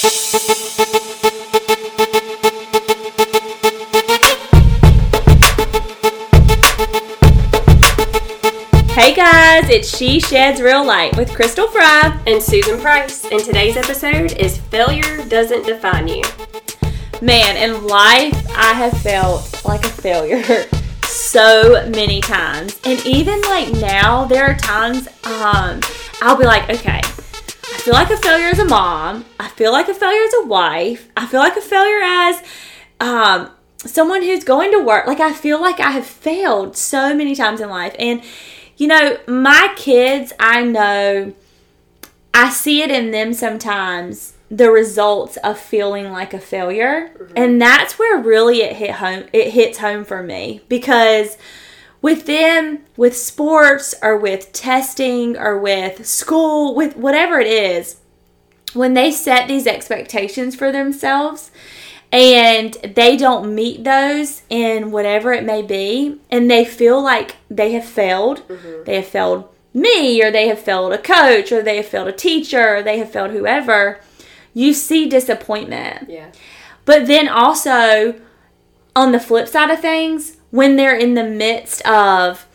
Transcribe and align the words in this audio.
Hey 0.00 0.06
guys, 9.12 9.68
it's 9.68 9.96
She 9.96 10.20
Sheds 10.20 10.60
Real 10.60 10.86
Light 10.86 11.16
with 11.16 11.34
Crystal 11.34 11.66
Fry. 11.66 12.16
and 12.28 12.40
Susan 12.40 12.80
Price. 12.80 13.24
And 13.24 13.40
today's 13.40 13.76
episode 13.76 14.36
is 14.38 14.58
Failure 14.58 15.24
Doesn't 15.24 15.66
Define 15.66 16.06
You. 16.06 16.22
Man, 17.20 17.56
in 17.56 17.84
life, 17.88 18.56
I 18.56 18.74
have 18.74 18.96
felt 19.00 19.64
like 19.64 19.84
a 19.84 19.88
failure 19.88 20.68
so 21.02 21.84
many 21.88 22.20
times. 22.20 22.78
And 22.84 23.04
even 23.04 23.40
like 23.42 23.72
now, 23.72 24.26
there 24.26 24.44
are 24.44 24.54
times 24.54 25.08
um, 25.24 25.80
I'll 26.22 26.36
be 26.36 26.44
like, 26.44 26.70
okay, 26.70 27.00
feel 27.88 27.94
like 27.94 28.10
a 28.10 28.16
failure 28.18 28.48
as 28.48 28.58
a 28.58 28.66
mom. 28.66 29.24
I 29.40 29.48
feel 29.48 29.72
like 29.72 29.88
a 29.88 29.94
failure 29.94 30.22
as 30.22 30.34
a 30.34 30.46
wife. 30.46 31.08
I 31.16 31.24
feel 31.24 31.40
like 31.40 31.56
a 31.56 31.62
failure 31.62 32.02
as 32.02 32.42
um, 33.00 33.50
someone 33.78 34.22
who's 34.22 34.44
going 34.44 34.72
to 34.72 34.78
work. 34.78 35.06
Like, 35.06 35.20
I 35.20 35.32
feel 35.32 35.58
like 35.58 35.80
I 35.80 35.92
have 35.92 36.04
failed 36.04 36.76
so 36.76 37.14
many 37.14 37.34
times 37.34 37.62
in 37.62 37.70
life. 37.70 37.96
And, 37.98 38.22
you 38.76 38.88
know, 38.88 39.16
my 39.26 39.72
kids, 39.74 40.34
I 40.38 40.64
know, 40.64 41.32
I 42.34 42.50
see 42.50 42.82
it 42.82 42.90
in 42.90 43.10
them 43.10 43.32
sometimes 43.32 44.34
the 44.50 44.70
results 44.70 45.38
of 45.38 45.58
feeling 45.58 46.12
like 46.12 46.34
a 46.34 46.38
failure 46.38 47.10
and 47.36 47.60
that's 47.60 47.98
where 47.98 48.18
really 48.18 48.62
it 48.62 48.76
hit 48.76 48.92
home 48.92 49.24
it 49.34 49.50
hits 49.50 49.76
home 49.76 50.06
for 50.06 50.22
me 50.22 50.62
because 50.70 51.36
with 52.00 52.26
them 52.26 52.80
with 52.96 53.16
sports 53.16 53.94
or 54.02 54.16
with 54.16 54.52
testing 54.52 55.36
or 55.36 55.58
with 55.58 56.06
school 56.06 56.74
with 56.74 56.96
whatever 56.96 57.40
it 57.40 57.46
is 57.46 57.96
when 58.74 58.94
they 58.94 59.10
set 59.10 59.48
these 59.48 59.66
expectations 59.66 60.54
for 60.54 60.70
themselves 60.70 61.50
and 62.10 62.74
they 62.94 63.16
don't 63.16 63.54
meet 63.54 63.84
those 63.84 64.42
in 64.48 64.90
whatever 64.90 65.32
it 65.32 65.44
may 65.44 65.60
be 65.62 66.18
and 66.30 66.50
they 66.50 66.64
feel 66.64 67.02
like 67.02 67.36
they 67.50 67.72
have 67.72 67.84
failed 67.84 68.46
mm-hmm. 68.48 68.84
they 68.84 68.96
have 68.96 69.06
failed 69.06 69.48
me 69.74 70.22
or 70.22 70.30
they 70.30 70.48
have 70.48 70.58
failed 70.58 70.92
a 70.92 70.98
coach 70.98 71.52
or 71.52 71.62
they 71.62 71.76
have 71.76 71.86
failed 71.86 72.08
a 72.08 72.12
teacher 72.12 72.76
or 72.76 72.82
they 72.82 72.98
have 72.98 73.10
failed 73.10 73.30
whoever 73.32 74.00
you 74.54 74.72
see 74.72 75.08
disappointment 75.08 76.08
Yeah. 76.08 76.30
but 76.84 77.06
then 77.06 77.28
also, 77.28 78.14
on 78.96 79.12
the 79.12 79.20
flip 79.20 79.46
side 79.46 79.70
of 79.70 79.80
things, 79.80 80.37
when 80.50 80.76
they're 80.76 80.96
in 80.96 81.14
the 81.14 81.24
midst 81.24 81.86
of 81.86 82.46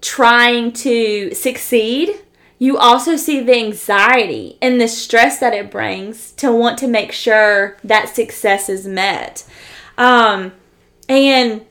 trying 0.00 0.72
to 0.72 1.34
succeed, 1.34 2.20
you 2.58 2.76
also 2.76 3.16
see 3.16 3.40
the 3.40 3.56
anxiety 3.56 4.58
and 4.60 4.80
the 4.80 4.88
stress 4.88 5.38
that 5.38 5.54
it 5.54 5.70
brings 5.70 6.32
to 6.32 6.52
want 6.52 6.78
to 6.78 6.88
make 6.88 7.12
sure 7.12 7.76
that 7.84 8.14
success 8.14 8.68
is 8.68 8.86
met. 8.86 9.46
Um, 9.96 10.52
and 11.08 11.64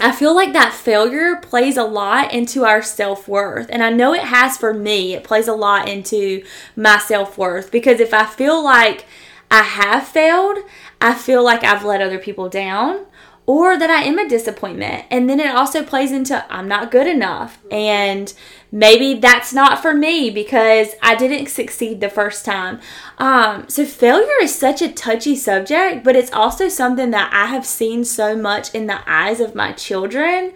I 0.00 0.12
feel 0.12 0.34
like 0.34 0.52
that 0.52 0.74
failure 0.74 1.36
plays 1.36 1.76
a 1.76 1.84
lot 1.84 2.32
into 2.32 2.64
our 2.64 2.82
self 2.82 3.26
worth. 3.26 3.68
And 3.70 3.82
I 3.82 3.90
know 3.90 4.12
it 4.12 4.24
has 4.24 4.56
for 4.56 4.74
me. 4.74 5.14
It 5.14 5.24
plays 5.24 5.48
a 5.48 5.54
lot 5.54 5.88
into 5.88 6.44
my 6.76 6.98
self 6.98 7.38
worth 7.38 7.70
because 7.70 8.00
if 8.00 8.12
I 8.12 8.26
feel 8.26 8.62
like 8.62 9.06
I 9.50 9.62
have 9.62 10.06
failed, 10.06 10.58
I 11.00 11.14
feel 11.14 11.44
like 11.44 11.64
I've 11.64 11.84
let 11.84 12.02
other 12.02 12.18
people 12.18 12.48
down 12.48 13.06
or 13.46 13.78
that 13.78 13.90
I 13.90 14.02
am 14.02 14.18
a 14.18 14.28
disappointment. 14.28 15.04
And 15.10 15.28
then 15.28 15.38
it 15.38 15.54
also 15.54 15.82
plays 15.82 16.12
into 16.12 16.44
I'm 16.52 16.68
not 16.68 16.90
good 16.90 17.06
enough. 17.06 17.58
And 17.70 18.32
maybe 18.72 19.14
that's 19.14 19.52
not 19.52 19.82
for 19.82 19.94
me 19.94 20.30
because 20.30 20.94
I 21.02 21.14
didn't 21.14 21.48
succeed 21.48 22.00
the 22.00 22.08
first 22.08 22.44
time. 22.44 22.80
Um, 23.18 23.68
so 23.68 23.84
failure 23.84 24.40
is 24.42 24.54
such 24.54 24.80
a 24.80 24.92
touchy 24.92 25.36
subject, 25.36 26.04
but 26.04 26.16
it's 26.16 26.32
also 26.32 26.68
something 26.68 27.10
that 27.10 27.30
I 27.32 27.46
have 27.46 27.66
seen 27.66 28.04
so 28.04 28.34
much 28.34 28.74
in 28.74 28.86
the 28.86 29.00
eyes 29.06 29.40
of 29.40 29.54
my 29.54 29.72
children 29.72 30.52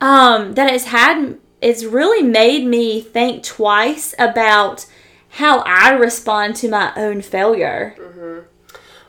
um, 0.00 0.54
that 0.54 0.72
it's 0.72 0.86
had 0.86 1.38
it's 1.60 1.84
really 1.84 2.22
made 2.22 2.66
me 2.66 3.00
think 3.00 3.42
twice 3.42 4.14
about 4.18 4.84
how 5.30 5.60
I 5.60 5.92
respond 5.92 6.56
to 6.56 6.68
my 6.68 6.92
own 6.94 7.22
failure. 7.22 7.94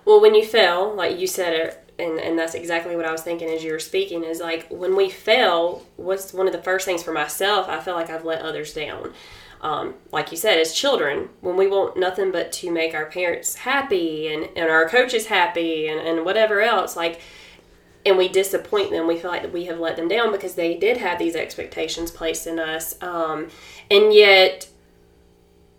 Well, 0.05 0.21
when 0.21 0.35
you 0.35 0.45
fail, 0.45 0.95
like 0.95 1.19
you 1.19 1.27
said 1.27 1.53
it, 1.53 1.84
and, 1.97 2.19
and 2.19 2.37
that's 2.37 2.55
exactly 2.55 2.95
what 2.95 3.05
I 3.05 3.11
was 3.11 3.21
thinking 3.21 3.49
as 3.49 3.63
you 3.63 3.71
were 3.71 3.79
speaking, 3.79 4.23
is 4.23 4.39
like 4.39 4.67
when 4.69 4.95
we 4.95 5.09
fail, 5.09 5.85
what's 5.95 6.33
one 6.33 6.47
of 6.47 6.53
the 6.53 6.61
first 6.61 6.85
things 6.85 7.03
for 7.03 7.13
myself, 7.13 7.67
I 7.69 7.79
feel 7.79 7.95
like 7.95 8.09
I've 8.09 8.25
let 8.25 8.41
others 8.41 8.73
down. 8.73 9.13
Um, 9.61 9.95
like 10.11 10.31
you 10.31 10.37
said, 10.37 10.59
as 10.59 10.73
children, 10.73 11.29
when 11.41 11.55
we 11.55 11.67
want 11.67 11.97
nothing 11.97 12.31
but 12.31 12.51
to 12.53 12.71
make 12.71 12.93
our 12.93 13.05
parents 13.05 13.55
happy 13.55 14.27
and, 14.27 14.49
and 14.55 14.69
our 14.69 14.87
coaches 14.87 15.27
happy 15.27 15.87
and, 15.87 15.99
and 15.99 16.25
whatever 16.25 16.61
else, 16.61 16.95
like, 16.95 17.21
and 18.05 18.17
we 18.17 18.27
disappoint 18.27 18.91
them, 18.91 19.07
we 19.07 19.17
feel 19.17 19.31
like 19.31 19.51
we 19.51 19.65
have 19.65 19.79
let 19.79 19.95
them 19.95 20.07
down 20.07 20.31
because 20.31 20.53
they 20.53 20.75
did 20.75 20.97
have 20.97 21.17
these 21.17 21.35
expectations 21.35 22.11
placed 22.11 22.45
in 22.45 22.59
us. 22.59 23.01
Um, 23.01 23.47
and 23.89 24.13
yet, 24.13 24.67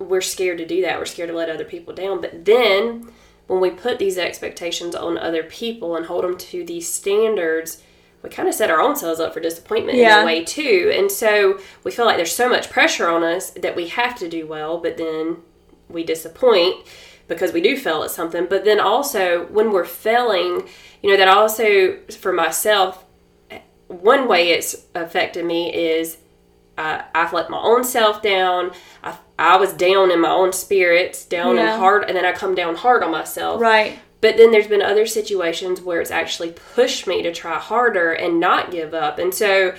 we're 0.00 0.20
scared 0.20 0.58
to 0.58 0.66
do 0.66 0.82
that. 0.82 0.98
We're 0.98 1.06
scared 1.06 1.28
to 1.28 1.36
let 1.36 1.48
other 1.48 1.64
people 1.64 1.94
down. 1.94 2.20
But 2.20 2.44
then, 2.44 3.12
when 3.46 3.60
we 3.60 3.70
put 3.70 3.98
these 3.98 4.18
expectations 4.18 4.94
on 4.94 5.16
other 5.18 5.42
people 5.42 5.96
and 5.96 6.06
hold 6.06 6.24
them 6.24 6.36
to 6.36 6.64
these 6.64 6.92
standards, 6.92 7.82
we 8.22 8.30
kind 8.30 8.48
of 8.48 8.54
set 8.54 8.70
our 8.70 8.80
own 8.80 8.96
selves 8.96 9.20
up 9.20 9.32
for 9.32 9.40
disappointment 9.40 9.98
in 9.98 10.04
Yeah. 10.04 10.22
a 10.22 10.26
way 10.26 10.44
too. 10.44 10.90
And 10.94 11.10
so 11.10 11.60
we 11.84 11.90
feel 11.92 12.06
like 12.06 12.16
there's 12.16 12.34
so 12.34 12.48
much 12.48 12.70
pressure 12.70 13.08
on 13.08 13.22
us 13.22 13.50
that 13.50 13.76
we 13.76 13.88
have 13.88 14.18
to 14.18 14.28
do 14.28 14.46
well, 14.46 14.78
but 14.78 14.96
then 14.96 15.36
we 15.88 16.02
disappoint 16.02 16.84
because 17.28 17.52
we 17.52 17.60
do 17.60 17.76
fail 17.76 18.02
at 18.02 18.10
something. 18.10 18.46
But 18.46 18.64
then 18.64 18.80
also 18.80 19.46
when 19.46 19.70
we're 19.70 19.84
failing, 19.84 20.68
you 21.02 21.10
know, 21.10 21.16
that 21.16 21.28
also 21.28 21.98
for 22.10 22.32
myself, 22.32 23.04
one 23.88 24.26
way 24.26 24.50
it's 24.50 24.86
affected 24.96 25.44
me 25.44 25.72
is 25.72 26.18
uh, 26.78 27.02
I've 27.14 27.32
let 27.32 27.50
my 27.50 27.58
own 27.60 27.84
self 27.84 28.22
down. 28.22 28.72
I, 29.02 29.16
I 29.38 29.56
was 29.56 29.72
down 29.72 30.10
in 30.10 30.20
my 30.20 30.30
own 30.30 30.52
spirits, 30.52 31.24
down 31.24 31.56
Yeah. 31.56 31.72
and 31.72 31.80
hard, 31.80 32.04
and 32.04 32.16
then 32.16 32.24
I 32.24 32.32
come 32.32 32.54
down 32.54 32.74
hard 32.76 33.02
on 33.02 33.10
myself. 33.10 33.60
Right. 33.60 33.98
But 34.20 34.36
then 34.38 34.50
there's 34.50 34.66
been 34.66 34.82
other 34.82 35.06
situations 35.06 35.80
where 35.80 36.00
it's 36.00 36.10
actually 36.10 36.52
pushed 36.74 37.06
me 37.06 37.22
to 37.22 37.32
try 37.32 37.58
harder 37.58 38.12
and 38.12 38.40
not 38.40 38.70
give 38.70 38.94
up. 38.94 39.18
And 39.18 39.32
so 39.32 39.74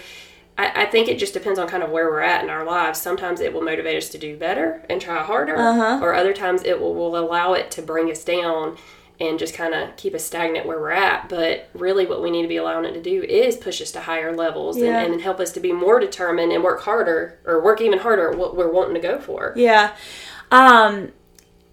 I, 0.57 0.83
I 0.83 0.85
think 0.85 1.07
it 1.07 1.17
just 1.17 1.33
depends 1.33 1.57
on 1.59 1.67
kind 1.67 1.83
of 1.83 1.89
where 1.89 2.07
we're 2.09 2.21
at 2.21 2.43
in 2.43 2.49
our 2.49 2.63
lives. 2.63 3.01
Sometimes 3.01 3.41
it 3.41 3.51
will 3.51 3.61
motivate 3.63 3.97
us 3.97 4.09
to 4.09 4.17
do 4.17 4.37
better 4.37 4.83
and 4.89 5.01
try 5.01 5.23
harder, 5.23 5.55
Uh-huh. 5.57 5.99
or 6.03 6.13
other 6.13 6.33
times 6.33 6.63
it 6.63 6.79
will, 6.79 6.93
will 6.95 7.17
allow 7.17 7.53
it 7.53 7.71
to 7.71 7.81
bring 7.81 8.09
us 8.11 8.23
down 8.23 8.77
and 9.19 9.39
just 9.39 9.53
kind 9.55 9.73
of 9.73 9.95
keep 9.97 10.13
us 10.13 10.23
stagnant 10.23 10.65
where 10.67 10.79
we're 10.79 10.91
at. 10.91 11.27
But 11.27 11.69
really, 11.73 12.05
what 12.05 12.21
we 12.21 12.29
need 12.29 12.43
to 12.43 12.47
be 12.47 12.57
allowing 12.57 12.85
it 12.85 12.93
to 12.93 13.01
do 13.01 13.23
is 13.23 13.57
push 13.57 13.81
us 13.81 13.91
to 13.93 14.01
higher 14.01 14.35
levels 14.35 14.77
Yeah. 14.77 14.99
and, 14.99 15.13
and 15.13 15.21
help 15.21 15.39
us 15.39 15.51
to 15.53 15.59
be 15.59 15.71
more 15.71 15.99
determined 15.99 16.51
and 16.51 16.63
work 16.63 16.81
harder 16.81 17.39
or 17.45 17.63
work 17.63 17.81
even 17.81 17.99
harder 17.99 18.31
at 18.31 18.37
what 18.37 18.55
we're 18.55 18.71
wanting 18.71 18.93
to 18.93 18.99
go 18.99 19.19
for. 19.19 19.53
Yeah. 19.55 19.95
Um, 20.51 21.11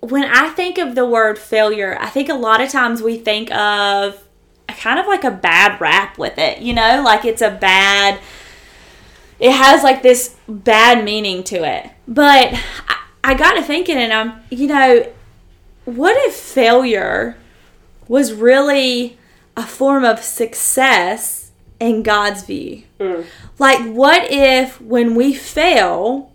when 0.01 0.25
I 0.25 0.49
think 0.51 0.79
of 0.79 0.95
the 0.95 1.07
word 1.07 1.39
failure, 1.39 1.97
I 2.01 2.07
think 2.09 2.29
a 2.29 2.35
lot 2.35 2.61
of 2.61 2.71
times 2.71 3.03
we 3.03 3.17
think 3.19 3.51
of 3.55 4.23
kind 4.69 4.99
of 4.99 5.07
like 5.07 5.25
a 5.25 5.31
bad 5.31 5.81
rap 5.81 6.19
with 6.19 6.37
it, 6.39 6.59
you 6.59 6.73
know, 6.75 7.03
like 7.05 7.25
it's 7.25 7.43
a 7.43 7.51
bad, 7.51 8.19
it 9.39 9.53
has 9.53 9.83
like 9.83 10.03
this 10.03 10.37
bad 10.49 11.05
meaning 11.05 11.45
to 11.45 11.57
it. 11.65 11.91
But 12.09 12.55
I, 12.89 13.01
I 13.23 13.35
got 13.35 13.55
to 13.55 13.63
thinking, 13.63 13.97
and 13.97 14.13
I'm, 14.13 14.43
you 14.51 14.67
know, 14.67 15.07
what 15.85 16.17
if 16.29 16.35
failure 16.35 17.37
was 18.09 18.33
really 18.33 19.19
a 19.57 19.67
form 19.67 20.05
of 20.05 20.21
success 20.21 21.53
in 21.81 22.03
God's 22.03 22.43
view? 22.45 22.85
Mm. 22.99 23.27
Like, 23.59 23.93
what 23.93 24.31
if 24.31 24.81
when 24.81 25.15
we 25.15 25.35
fail, 25.35 26.33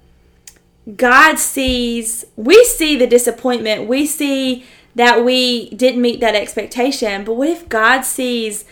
God 0.96 1.38
sees, 1.38 2.26
we 2.36 2.64
see 2.66 2.96
the 2.96 3.08
disappointment, 3.08 3.88
we 3.88 4.06
see 4.06 4.66
that 4.96 5.24
we 5.24 5.70
didn't 5.72 6.02
meet 6.02 6.20
that 6.20 6.36
expectation, 6.36 7.24
but 7.24 7.34
what 7.34 7.50
if 7.50 7.70
God 7.70 8.02
sees 8.02 8.66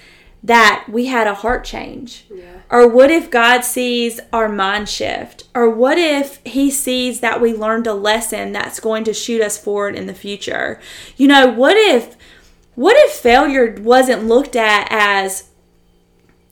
that 0.44 0.86
we 0.90 1.08
had 1.08 1.28
a 1.28 1.36
heart 1.36 1.64
change? 1.64 2.26
Yeah. 2.34 2.57
Or 2.70 2.88
what 2.88 3.10
if 3.12 3.32
God 3.32 3.62
sees 3.62 4.20
our 4.34 4.50
mind 4.50 4.90
shift? 4.90 5.46
Or 5.56 5.70
what 5.70 5.98
if 5.98 6.40
He 6.46 6.70
sees 6.70 7.22
that 7.22 7.42
we 7.42 7.54
learned 7.54 7.88
a 7.88 7.94
lesson 7.94 8.52
that's 8.52 8.80
going 8.80 9.04
to 9.06 9.14
shoot 9.14 9.42
us 9.42 9.58
forward 9.58 9.96
in 9.96 10.08
the 10.08 10.14
future? 10.14 10.80
You 11.16 11.28
know, 11.28 11.48
what 11.48 11.78
if 11.78 12.16
what 12.76 12.96
if 12.98 13.12
failure 13.12 13.76
wasn't 13.80 14.28
looked 14.28 14.56
at 14.56 14.88
as 14.92 15.50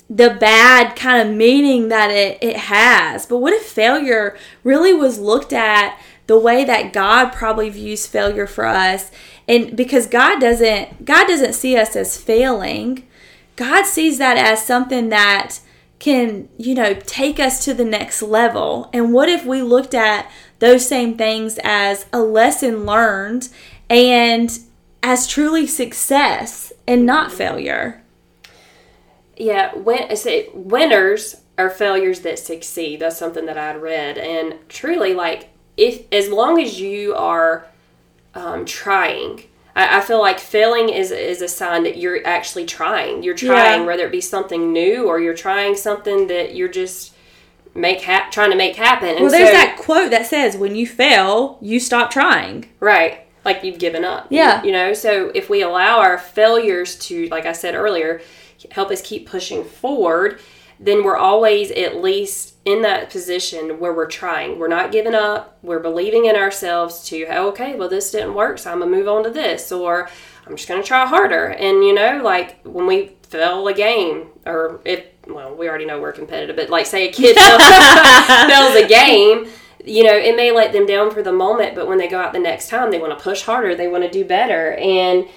the 0.10 0.38
bad 0.40 0.96
kind 0.96 1.28
of 1.28 1.36
meaning 1.36 1.90
that 1.90 2.12
it, 2.12 2.38
it 2.42 2.56
has. 2.56 3.26
But 3.26 3.40
what 3.40 3.54
if 3.54 3.64
failure 3.64 4.38
really 4.64 4.94
was 4.94 5.20
looked 5.20 5.54
at 5.54 6.00
the 6.28 6.38
way 6.38 6.64
that 6.64 6.94
God 6.94 7.30
probably 7.30 7.70
views 7.70 8.06
failure 8.06 8.48
for 8.48 8.66
us? 8.66 9.12
And 9.48 9.76
because 9.76 10.08
God 10.08 10.40
doesn't 10.40 11.06
God 11.06 11.28
doesn't 11.28 11.54
see 11.54 11.78
us 11.78 11.96
as 11.96 12.18
failing. 12.18 13.06
God 13.56 13.86
sees 13.86 14.18
that 14.18 14.38
as 14.38 14.66
something 14.66 15.10
that 15.10 15.60
can, 16.06 16.48
you 16.56 16.76
know, 16.76 16.94
take 16.94 17.40
us 17.40 17.66
to 17.66 17.74
the 17.74 17.84
next 17.84 18.22
level. 18.22 18.90
And 18.94 19.12
what 19.12 19.28
if 19.28 19.44
we 19.44 19.64
looked 19.64 19.96
at 19.96 20.30
those 20.60 20.88
same 20.88 21.18
things 21.18 21.60
as 21.64 22.06
a 22.14 22.20
lesson 22.20 22.86
learned 22.86 23.50
and 23.90 24.60
as 25.02 25.28
truly 25.28 25.66
success 25.66 26.72
and 26.88 27.08
not 27.08 27.32
failure. 27.32 28.04
Yeah, 29.36 29.74
I 29.76 30.14
say 30.14 30.50
winners 30.54 31.38
are 31.58 31.70
failures 31.70 32.22
that 32.22 32.40
succeed. 32.40 33.00
That's 33.00 33.18
something 33.18 33.46
that 33.48 33.58
I'd 33.58 33.82
read, 33.82 34.18
and 34.18 34.56
truly, 34.70 35.14
like 35.14 35.50
if 35.78 36.06
as 36.12 36.30
long 36.30 36.62
as 36.62 36.80
you 36.80 37.16
are 37.16 37.66
um, 38.34 38.66
trying, 38.66 39.44
I, 39.76 39.98
I 39.98 40.02
feel 40.02 40.20
like 40.20 40.40
failing 40.40 40.90
is 40.90 41.12
is 41.12 41.42
a 41.42 41.48
sign 41.48 41.84
that 41.84 41.98
you're 41.98 42.26
actually 42.26 42.66
trying. 42.66 43.24
You're 43.24 43.36
trying, 43.36 43.82
Yeah. 43.82 43.86
whether 43.88 44.06
it 44.06 44.12
be 44.12 44.22
something 44.22 44.72
new 44.74 45.08
or 45.08 45.20
you're 45.20 45.34
trying 45.36 45.76
something 45.76 46.28
that 46.28 46.56
you're 46.56 46.70
just 46.70 47.14
make 47.74 48.02
ha- 48.04 48.28
trying 48.32 48.52
to 48.52 48.58
make 48.58 48.76
happen. 48.78 49.10
And 49.10 49.22
Well, 49.22 49.32
there's 49.32 49.50
so- 49.50 49.54
that 49.54 49.78
quote 49.78 50.12
that 50.12 50.26
says, 50.26 50.56
when 50.56 50.76
you 50.76 50.88
fail, 50.88 51.58
you 51.62 51.80
stop 51.80 52.10
trying. 52.10 52.70
Right. 52.80 53.20
Like 53.44 53.64
you've 53.64 53.80
given 53.80 54.06
up. 54.06 54.28
Yeah. 54.30 54.64
You 54.64 54.72
know, 54.72 54.94
so 54.94 55.32
if 55.36 55.50
we 55.50 55.62
allow 55.62 56.00
our 56.00 56.18
failures 56.18 56.96
to, 57.08 57.28
like 57.28 57.46
I 57.46 57.52
said 57.52 57.76
earlier, 57.76 58.22
help 58.72 58.90
us 58.92 59.02
keep 59.02 59.28
pushing 59.30 59.64
forward, 59.66 60.40
then 60.80 61.04
we're 61.04 61.18
always 61.18 61.72
at 61.72 62.02
least 62.02 62.56
in 62.66 62.82
that 62.82 63.10
position 63.10 63.80
where 63.80 63.94
we're 63.94 64.08
trying. 64.08 64.60
We're 64.60 64.68
not 64.68 64.92
giving 64.92 65.16
up. 65.16 65.58
We're 65.62 65.80
believing 65.80 66.26
in 66.26 66.36
ourselves 66.36 67.06
to, 67.10 67.26
okay, 67.26 67.76
well, 67.76 67.90
this 67.90 68.12
didn't 68.12 68.34
work, 68.34 68.58
so 68.60 68.72
I'm 68.72 68.80
going 68.80 68.92
to 68.92 68.98
move 68.98 69.08
on 69.08 69.24
to 69.24 69.30
this, 69.30 69.72
or 69.72 70.10
I'm 70.46 70.56
just 70.56 70.68
going 70.68 70.82
to 70.82 70.88
try 70.88 71.06
harder. 71.06 71.48
And, 71.48 71.84
you 71.84 71.94
know, 71.94 72.22
like 72.24 72.60
when 72.66 72.88
we 72.88 73.16
fail 73.24 73.68
a 73.68 73.74
game, 73.74 74.28
or 74.46 74.82
if, 74.86 75.06
well, 75.28 75.56
we 75.56 75.70
already 75.70 75.86
know 75.86 76.02
we're 76.02 76.12
competitive, 76.12 76.56
but 76.56 76.70
like 76.70 76.86
say 76.86 77.10
a 77.10 77.12
kid 77.12 77.36
fails 77.36 78.76
a 78.76 78.88
game, 78.88 79.48
you 79.86 80.04
know, 80.04 80.16
it 80.16 80.36
may 80.36 80.52
let 80.52 80.74
them 80.74 80.86
down 80.86 81.12
for 81.12 81.22
the 81.22 81.32
moment, 81.32 81.76
but 81.76 81.88
when 81.88 81.98
they 81.98 82.08
go 82.08 82.20
out 82.20 82.34
the 82.34 82.40
next 82.40 82.70
time, 82.70 82.92
they 82.92 83.00
want 83.00 83.18
to 83.18 83.24
push 83.24 83.44
harder, 83.44 83.76
they 83.76 83.88
want 83.88 84.04
to 84.04 84.10
do 84.10 84.26
better. 84.26 84.74
And, 84.74 85.28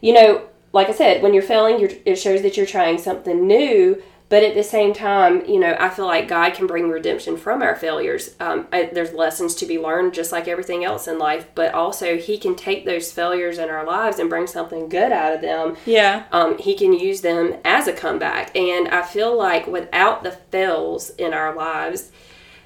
you 0.00 0.12
know, 0.12 0.48
like 0.72 0.88
I 0.88 0.92
said, 0.92 1.22
when 1.22 1.34
you're 1.34 1.42
failing, 1.42 1.78
you're, 1.78 1.90
it 2.04 2.16
shows 2.16 2.42
that 2.42 2.56
you're 2.56 2.66
trying 2.66 2.98
something 2.98 3.46
new. 3.46 4.02
But 4.32 4.44
at 4.44 4.54
the 4.54 4.62
same 4.62 4.94
time, 4.94 5.44
you 5.44 5.60
know, 5.60 5.76
I 5.78 5.90
feel 5.90 6.06
like 6.06 6.26
God 6.26 6.54
can 6.54 6.66
bring 6.66 6.88
redemption 6.88 7.36
from 7.36 7.60
our 7.60 7.76
failures. 7.76 8.34
Um, 8.40 8.66
I, 8.72 8.88
there's 8.90 9.12
lessons 9.12 9.54
to 9.56 9.66
be 9.66 9.78
learned, 9.78 10.14
just 10.14 10.32
like 10.32 10.48
everything 10.48 10.86
else 10.86 11.06
in 11.06 11.18
life. 11.18 11.48
But 11.54 11.74
also, 11.74 12.16
He 12.16 12.38
can 12.38 12.54
take 12.56 12.86
those 12.86 13.12
failures 13.12 13.58
in 13.58 13.68
our 13.68 13.84
lives 13.84 14.18
and 14.18 14.30
bring 14.30 14.46
something 14.46 14.88
good 14.88 15.12
out 15.12 15.34
of 15.34 15.42
them 15.42 15.76
Yeah. 15.84 16.24
um, 16.32 16.56
he 16.56 16.74
can 16.74 16.94
use 16.94 17.20
them 17.20 17.56
as 17.62 17.86
a 17.86 17.92
comeback. 17.92 18.56
And 18.56 18.88
I 18.88 19.02
feel 19.02 19.36
like 19.36 19.66
without 19.66 20.22
the 20.22 20.30
fails 20.32 21.10
in 21.10 21.34
our 21.34 21.54
lives, 21.54 22.10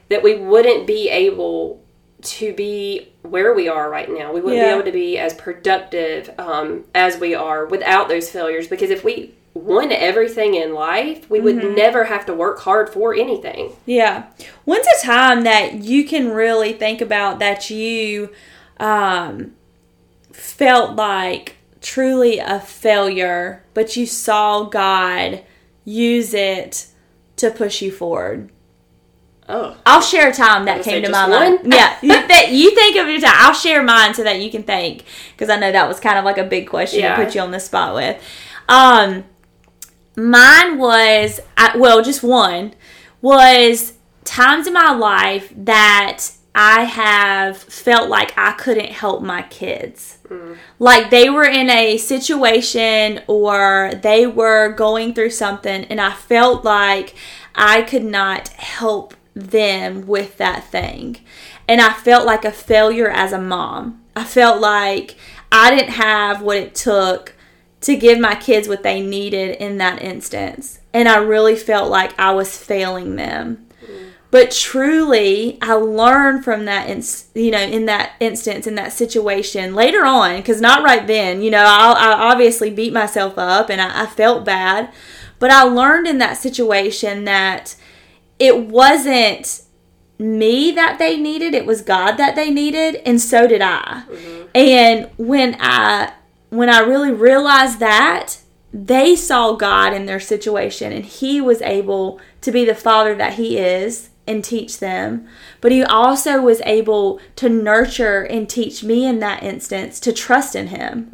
that 0.09 0.23
we 0.23 0.37
wouldn't 0.37 0.87
be 0.87 1.09
able 1.09 1.83
to 2.23 2.53
be 2.55 3.09
where 3.23 3.55
we 3.55 3.69
are 3.69 3.91
right 3.91 4.09
now. 4.09 4.33
We 4.33 4.41
wouldn't 4.41 4.63
Yeah. 4.63 4.69
be 4.69 4.75
able 4.75 4.85
to 4.85 4.93
be 4.93 5.19
as 5.19 5.35
productive 5.35 6.31
um, 6.39 6.85
as 6.95 7.19
we 7.19 7.35
are 7.35 7.67
without 7.67 8.09
those 8.09 8.31
failures. 8.31 8.69
Because 8.69 8.91
if 8.91 9.03
we 9.03 9.35
won 9.57 9.91
everything 9.93 10.55
in 10.55 10.75
life, 10.75 11.29
we 11.31 11.41
would 11.41 11.57
never 11.77 12.05
have 12.05 12.27
to 12.27 12.35
work 12.35 12.61
hard 12.61 12.89
for 12.89 13.15
anything. 13.15 13.73
Yeah. 13.87 14.27
When's 14.65 14.87
a 14.87 15.05
time 15.07 15.43
that 15.45 15.75
you 15.83 16.05
can 16.05 16.31
really 16.31 16.73
think 16.73 17.01
about 17.01 17.39
that 17.41 17.71
you 17.71 18.31
um, 18.79 19.55
felt 20.33 20.97
like 20.97 21.57
truly 21.81 22.39
a 22.39 22.61
failure, 22.61 23.65
but 23.75 23.97
you 23.97 24.07
saw 24.07 24.65
God 24.65 25.43
use 25.85 26.35
it 26.35 26.87
to 27.37 27.51
push 27.51 27.81
you 27.83 27.91
forward? 27.91 28.51
Oh, 29.49 29.77
I'll 29.87 30.03
share 30.03 30.31
a 30.31 30.33
time 30.35 30.65
that 30.65 30.83
came 30.83 31.05
to 31.05 31.11
my 31.11 31.29
mind. 31.29 31.61
one? 31.63 31.71
Yeah, 31.73 31.97
you, 32.03 32.27
th- 32.27 32.51
you 32.51 32.75
think 32.75 32.97
of 32.97 33.07
your 33.09 33.21
time. 33.21 33.33
I'll 33.37 33.55
share 33.55 33.81
mine 33.83 34.13
so 34.13 34.25
that 34.25 34.41
you 34.41 34.51
can 34.51 34.65
think 34.65 35.05
because 35.33 35.49
I 35.49 35.57
know 35.57 35.71
that 35.71 35.87
was 35.87 36.01
kind 36.01 36.19
of 36.19 36.25
like 36.25 36.37
a 36.39 36.43
big 36.45 36.69
question 36.69 37.01
Yeah. 37.01 37.15
to 37.17 37.25
put 37.25 37.35
you 37.35 37.41
on 37.41 37.53
the 37.53 37.61
spot 37.61 37.95
with. 37.95 38.21
Um, 38.69 39.23
mine 40.17 40.79
was 40.79 41.41
I, 41.57 41.77
well, 41.77 42.03
just 42.03 42.23
one 42.23 42.75
was 43.21 43.93
times 44.25 44.67
in 44.67 44.73
my 44.73 44.93
life 44.93 45.53
that 45.57 46.31
I 46.55 46.85
have 46.85 47.59
felt 47.59 48.09
like 48.09 48.33
I 48.37 48.53
couldn't 48.53 48.91
help 48.91 49.23
my 49.23 49.43
kids. 49.43 50.19
Mm. 50.29 50.57
Like 50.79 51.11
they 51.11 51.29
were 51.29 51.45
in 51.45 51.69
a 51.69 51.99
situation 51.99 53.23
or 53.27 53.93
they 54.03 54.27
were 54.27 54.73
going 54.73 55.13
through 55.13 55.31
something, 55.31 55.85
and 55.85 56.01
I 56.01 56.13
felt 56.13 56.65
like 56.65 57.15
I 57.55 57.83
could 57.83 58.05
not 58.05 58.49
help 58.49 59.15
them 59.35 60.07
with 60.07 60.39
that 60.39 60.65
thing. 60.65 61.19
And 61.69 61.81
I 61.81 61.93
felt 61.93 62.25
like 62.25 62.45
a 62.45 62.53
failure 62.53 63.11
as 63.11 63.33
a 63.33 63.41
mom. 63.41 64.03
I 64.15 64.25
felt 64.25 64.61
like 64.61 65.17
I 65.53 65.75
didn't 65.75 65.93
have 65.93 66.41
what 66.41 66.57
it 66.57 66.75
took 66.75 67.36
to 67.83 67.97
give 67.97 68.19
my 68.19 68.35
kids 68.35 68.69
what 68.69 68.83
they 68.83 69.01
needed 69.01 69.57
in 69.57 69.79
that 69.79 70.03
instance. 70.03 70.81
And 70.93 71.09
I 71.09 71.19
really 71.19 71.57
felt 71.57 71.91
like 71.91 72.19
I 72.19 72.33
was 72.33 72.57
failing 72.57 73.17
them. 73.17 73.67
But 74.31 74.51
truly, 74.51 75.57
I 75.63 75.75
learned 75.75 76.45
from 76.45 76.65
that, 76.65 76.91
ins- 76.91 77.29
you 77.35 77.51
know, 77.51 77.61
in 77.61 77.87
that 77.87 78.13
instance, 78.19 78.67
in 78.67 78.75
that 78.75 78.93
situation 78.93 79.75
later 79.75 80.05
on, 80.05 80.37
because 80.37 80.61
not 80.61 80.83
right 80.83 81.07
then, 81.07 81.43
you 81.43 81.51
know, 81.51 81.65
I, 81.65 81.93
I 81.93 82.33
obviously 82.33 82.71
beat 82.71 82.93
myself 82.93 83.39
up 83.39 83.71
and 83.71 83.81
I, 83.81 84.03
I 84.03 84.07
felt 84.07 84.45
bad. 84.45 84.93
But 85.39 85.51
I 85.51 85.63
learned 85.63 86.07
in 86.07 86.19
that 86.19 86.39
situation 86.39 87.25
that 87.25 87.77
it 88.39 88.67
wasn't 88.67 89.63
me 90.19 90.71
that 90.73 90.99
they 90.99 91.17
needed, 91.17 91.55
it 91.55 91.67
was 91.67 91.83
God 91.83 92.17
that 92.17 92.37
they 92.37 92.51
needed, 92.51 92.97
and 93.07 93.21
so 93.21 93.47
did 93.47 93.61
I. 93.61 94.05
Mm-hmm. 94.09 94.47
And 94.55 95.11
when 95.19 95.57
I 95.61 96.13
when 96.57 96.71
I 96.71 96.81
really 96.81 97.13
realized 97.13 97.79
that, 97.81 98.39
they 98.73 99.17
saw 99.17 99.53
God 99.53 99.95
in 99.95 100.07
their 100.07 100.21
situation 100.21 100.93
and 100.93 101.05
he 101.05 101.41
was 101.41 101.63
able 101.63 102.21
to 102.43 102.53
be 102.53 102.65
the 102.65 102.75
father 102.75 103.15
that 103.15 103.35
he 103.35 103.59
is 103.59 104.11
and 104.27 104.45
teach 104.45 104.79
them. 104.79 105.27
But 105.61 105.73
he 105.73 105.83
also 105.83 106.43
was 106.43 106.61
able 106.65 107.21
to 107.37 107.49
nurture 107.49 108.23
and 108.23 108.49
teach 108.49 108.83
me 108.83 109.07
in 109.07 109.21
that 109.21 109.43
instance 109.43 110.01
to 110.01 110.13
trust 110.13 110.55
in 110.55 110.69
him. 110.69 111.13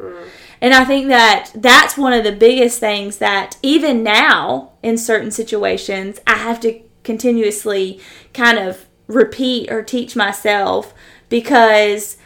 And 0.59 0.73
I 0.73 0.83
think 0.85 1.07
that 1.07 1.51
that's 1.55 1.97
one 1.97 2.13
of 2.13 2.23
the 2.23 2.31
biggest 2.31 2.79
things 2.79 3.17
that 3.17 3.57
even 3.61 4.03
now 4.03 4.71
in 4.81 4.97
certain 4.97 5.31
situations 5.31 6.19
I 6.25 6.35
have 6.35 6.59
to 6.61 6.81
continuously 7.03 7.99
kind 8.33 8.57
of 8.57 8.85
repeat 9.07 9.71
or 9.71 9.83
teach 9.83 10.15
myself 10.15 10.93
because 11.29 12.17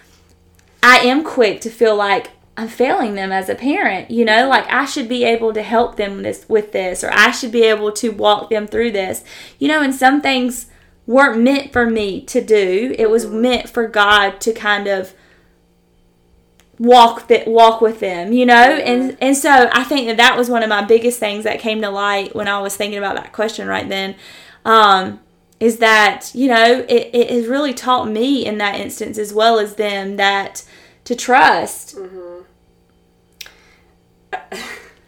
I 0.84 1.00
am 1.00 1.24
quick 1.24 1.62
to 1.62 1.70
feel 1.70 1.96
like 1.96 2.30
I'm 2.58 2.68
failing 2.68 3.14
them 3.14 3.32
as 3.32 3.50
a 3.50 3.56
parent, 3.56 4.10
you 4.10 4.26
know, 4.26 4.50
like 4.50 4.66
I 4.74 4.86
should 4.86 5.08
be 5.08 5.24
able 5.24 5.54
to 5.54 5.62
help 5.62 5.96
them 5.96 6.24
this 6.24 6.44
with 6.50 6.72
this 6.72 7.04
or 7.04 7.12
I 7.14 7.30
should 7.30 7.52
be 7.52 7.64
able 7.64 7.92
to 7.94 8.10
walk 8.10 8.50
them 8.50 8.66
through 8.66 8.92
this. 8.92 9.24
You 9.60 9.68
know, 9.68 9.82
and 9.84 9.94
some 9.94 10.22
things 10.22 10.66
weren't 11.06 11.40
meant 11.40 11.72
for 11.72 11.88
me 11.88 12.22
to 12.22 12.42
do. 12.42 12.96
It 12.98 13.12
was 13.12 13.28
mm-hmm. 13.28 13.42
meant 13.42 13.70
for 13.70 13.88
God 13.88 14.42
to 14.42 14.54
kind 14.54 14.88
of 14.88 15.14
walk 16.80 17.28
that 17.28 17.48
walk 17.48 17.80
with 17.80 18.00
them, 18.00 18.34
you 18.34 18.46
know? 18.46 18.54
And 18.56 19.12
mm-hmm. 19.12 19.18
and 19.22 19.38
so 19.38 19.70
I 19.72 19.84
think 19.84 20.08
that 20.08 20.18
that 20.18 20.36
was 20.36 20.50
one 20.50 20.64
of 20.64 20.70
my 20.70 20.84
biggest 20.84 21.20
things 21.20 21.44
that 21.44 21.60
came 21.60 21.82
to 21.82 21.90
light 21.90 22.36
when 22.36 22.48
I 22.48 22.60
was 22.60 22.76
thinking 22.76 22.98
about 22.98 23.16
that 23.18 23.34
question 23.34 23.68
right 23.68 23.88
then. 23.88 24.16
Um 24.66 25.20
is 25.60 25.78
that, 25.78 26.30
you 26.36 26.48
know, 26.48 26.86
it, 26.88 27.10
it 27.14 27.32
has 27.32 27.48
really 27.48 27.74
taught 27.74 28.08
me 28.08 28.46
in 28.46 28.60
that 28.60 28.80
instance 28.80 29.18
as 29.18 29.34
well 29.34 29.58
as 29.58 29.76
them 29.76 30.18
that 30.18 30.64
to 31.04 31.16
trust. 31.16 31.96
Mm-hmm. 31.96 32.44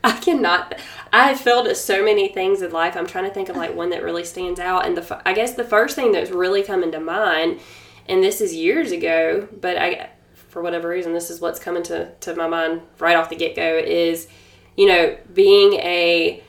I 0.03 0.11
cannot. 0.19 0.79
I 1.11 1.35
failed 1.35 1.67
at 1.67 1.77
so 1.77 2.03
many 2.03 2.29
things 2.29 2.61
in 2.61 2.71
life. 2.71 2.95
I'm 2.95 3.07
trying 3.07 3.25
to 3.25 3.33
think 3.33 3.49
of 3.49 3.57
like 3.57 3.75
one 3.75 3.89
that 3.89 4.03
really 4.03 4.23
stands 4.23 4.59
out. 4.59 4.85
And 4.85 4.95
the 4.95 5.21
I 5.27 5.33
guess 5.33 5.53
the 5.53 5.63
first 5.63 5.95
thing 5.95 6.11
that's 6.11 6.31
really 6.31 6.63
coming 6.63 6.91
to 6.91 6.99
mind, 6.99 7.59
and 8.07 8.23
this 8.23 8.39
is 8.39 8.53
years 8.53 8.91
ago, 8.91 9.47
but 9.59 9.77
I, 9.77 10.09
for 10.33 10.61
whatever 10.61 10.87
reason, 10.87 11.13
this 11.13 11.29
is 11.29 11.41
what's 11.41 11.59
coming 11.59 11.83
to 11.83 12.11
to 12.11 12.35
my 12.35 12.47
mind 12.47 12.81
right 12.99 13.17
off 13.17 13.29
the 13.29 13.35
get 13.35 13.55
go 13.55 13.77
is, 13.77 14.27
you 14.77 14.87
know, 14.87 15.17
being 15.33 15.73
a 15.73 16.43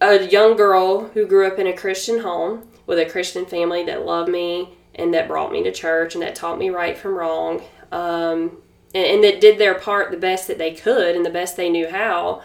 a 0.00 0.26
young 0.26 0.56
girl 0.56 1.08
who 1.08 1.26
grew 1.26 1.46
up 1.46 1.58
in 1.58 1.66
a 1.66 1.72
Christian 1.72 2.20
home 2.20 2.68
with 2.86 2.98
a 2.98 3.06
Christian 3.06 3.46
family 3.46 3.84
that 3.84 4.04
loved 4.04 4.30
me 4.30 4.76
and 4.94 5.14
that 5.14 5.28
brought 5.28 5.52
me 5.52 5.62
to 5.62 5.72
church 5.72 6.14
and 6.14 6.22
that 6.22 6.34
taught 6.34 6.58
me 6.58 6.70
right 6.70 6.96
from 6.96 7.14
wrong. 7.14 7.62
Um, 7.92 8.58
and, 8.96 9.06
and 9.06 9.24
that 9.24 9.40
did 9.40 9.58
their 9.58 9.74
part 9.74 10.10
the 10.10 10.16
best 10.16 10.48
that 10.48 10.58
they 10.58 10.72
could 10.72 11.14
and 11.14 11.24
the 11.24 11.30
best 11.30 11.56
they 11.56 11.68
knew 11.68 11.88
how. 11.88 12.42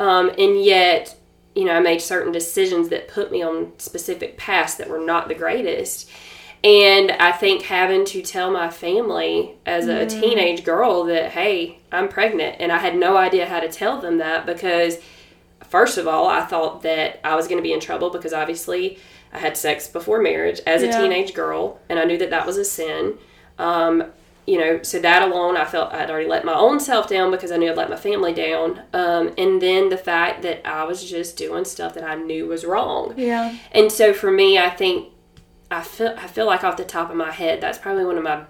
Um, 0.00 0.30
and 0.36 0.62
yet, 0.62 1.16
you 1.54 1.64
know, 1.64 1.74
I 1.74 1.80
made 1.80 2.00
certain 2.00 2.32
decisions 2.32 2.88
that 2.88 3.08
put 3.08 3.30
me 3.30 3.42
on 3.42 3.72
specific 3.78 4.36
paths 4.36 4.74
that 4.76 4.90
were 4.90 4.98
not 4.98 5.28
the 5.28 5.34
greatest. 5.34 6.10
And 6.64 7.10
I 7.12 7.32
think 7.32 7.62
having 7.62 8.04
to 8.06 8.22
tell 8.22 8.50
my 8.50 8.70
family 8.70 9.56
as 9.66 9.88
a 9.88 10.06
teenage 10.06 10.64
girl 10.64 11.04
that, 11.04 11.32
hey, 11.32 11.80
I'm 11.90 12.08
pregnant, 12.08 12.56
and 12.60 12.70
I 12.70 12.78
had 12.78 12.94
no 12.96 13.16
idea 13.16 13.46
how 13.46 13.58
to 13.58 13.68
tell 13.68 14.00
them 14.00 14.18
that 14.18 14.46
because, 14.46 14.98
first 15.64 15.98
of 15.98 16.06
all, 16.06 16.28
I 16.28 16.42
thought 16.42 16.82
that 16.82 17.20
I 17.24 17.34
was 17.34 17.48
going 17.48 17.58
to 17.58 17.64
be 17.64 17.72
in 17.72 17.80
trouble 17.80 18.10
because 18.10 18.32
obviously 18.32 18.98
I 19.32 19.38
had 19.38 19.56
sex 19.56 19.88
before 19.88 20.22
marriage 20.22 20.60
as 20.64 20.84
a 20.84 20.92
teenage 20.92 21.34
girl, 21.34 21.80
and 21.88 21.98
I 21.98 22.04
knew 22.04 22.18
that 22.18 22.30
that 22.30 22.46
was 22.46 22.58
a 22.58 22.64
sin. 22.64 23.18
Um, 23.58 24.12
you 24.46 24.58
know, 24.58 24.82
so 24.82 24.98
that 24.98 25.22
alone, 25.22 25.56
I 25.56 25.64
felt 25.64 25.92
I'd 25.92 26.10
already 26.10 26.28
let 26.28 26.44
my 26.44 26.54
own 26.54 26.80
self 26.80 27.08
down 27.08 27.30
because 27.30 27.52
I 27.52 27.56
knew 27.56 27.70
I'd 27.70 27.76
let 27.76 27.90
my 27.90 27.96
family 27.96 28.32
down. 28.32 28.82
Um, 28.92 29.32
and 29.38 29.62
then 29.62 29.88
the 29.88 29.96
fact 29.96 30.42
that 30.42 30.66
I 30.66 30.84
was 30.84 31.08
just 31.08 31.36
doing 31.36 31.64
stuff 31.64 31.94
that 31.94 32.04
I 32.04 32.16
knew 32.16 32.46
was 32.46 32.64
wrong. 32.64 33.14
Yeah. 33.16 33.56
And 33.70 33.92
so 33.92 34.12
for 34.12 34.32
me, 34.32 34.58
I 34.58 34.70
think 34.70 35.08
I 35.70 35.82
feel 35.82 36.14
I 36.18 36.26
feel 36.26 36.46
like 36.46 36.64
off 36.64 36.76
the 36.76 36.84
top 36.84 37.10
of 37.10 37.16
my 37.16 37.30
head, 37.30 37.60
that's 37.60 37.78
probably 37.78 38.04
one 38.04 38.18
of 38.18 38.24
my 38.24 38.44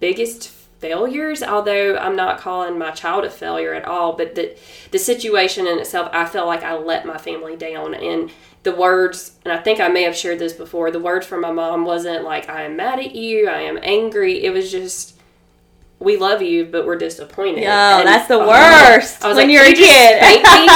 biggest 0.00 0.48
failures. 0.48 1.42
Although 1.42 1.96
I'm 1.96 2.16
not 2.16 2.40
calling 2.40 2.76
my 2.76 2.90
child 2.90 3.24
a 3.24 3.30
failure 3.30 3.74
at 3.74 3.84
all, 3.84 4.14
but 4.14 4.34
the 4.34 4.58
the 4.90 4.98
situation 4.98 5.68
in 5.68 5.78
itself, 5.78 6.10
I 6.12 6.26
felt 6.26 6.48
like 6.48 6.64
I 6.64 6.74
let 6.74 7.06
my 7.06 7.16
family 7.16 7.56
down 7.56 7.94
and 7.94 8.32
the 8.62 8.72
words, 8.74 9.32
and 9.44 9.52
I 9.52 9.58
think 9.58 9.80
I 9.80 9.88
may 9.88 10.02
have 10.02 10.14
shared 10.16 10.38
this 10.38 10.52
before, 10.52 10.90
the 10.90 10.98
words 11.00 11.26
from 11.26 11.40
my 11.40 11.50
mom 11.52 11.84
wasn't 11.84 12.24
like, 12.24 12.48
I 12.50 12.64
am 12.64 12.76
mad 12.76 12.98
at 12.98 13.14
you, 13.14 13.48
I 13.48 13.60
am 13.62 13.78
angry. 13.82 14.44
It 14.44 14.50
was 14.52 14.70
just, 14.70 15.16
we 15.98 16.16
love 16.18 16.42
you, 16.42 16.66
but 16.66 16.86
we're 16.86 16.96
disappointed. 16.98 17.62
Yo, 17.62 17.68
And, 17.70 18.06
that's 18.08 18.28
the 18.28 18.38
um, 18.40 18.46
worst 18.46 19.24
I 19.24 19.28
was 19.28 19.36
when 19.36 19.48
like, 19.48 19.52
you're 19.54 19.62
a 19.64 19.72
"Can 19.72 19.76
you 19.76 19.86
just 19.86 19.90
kid." 19.90 20.18
Spank 20.18 20.60
me, 20.60 20.66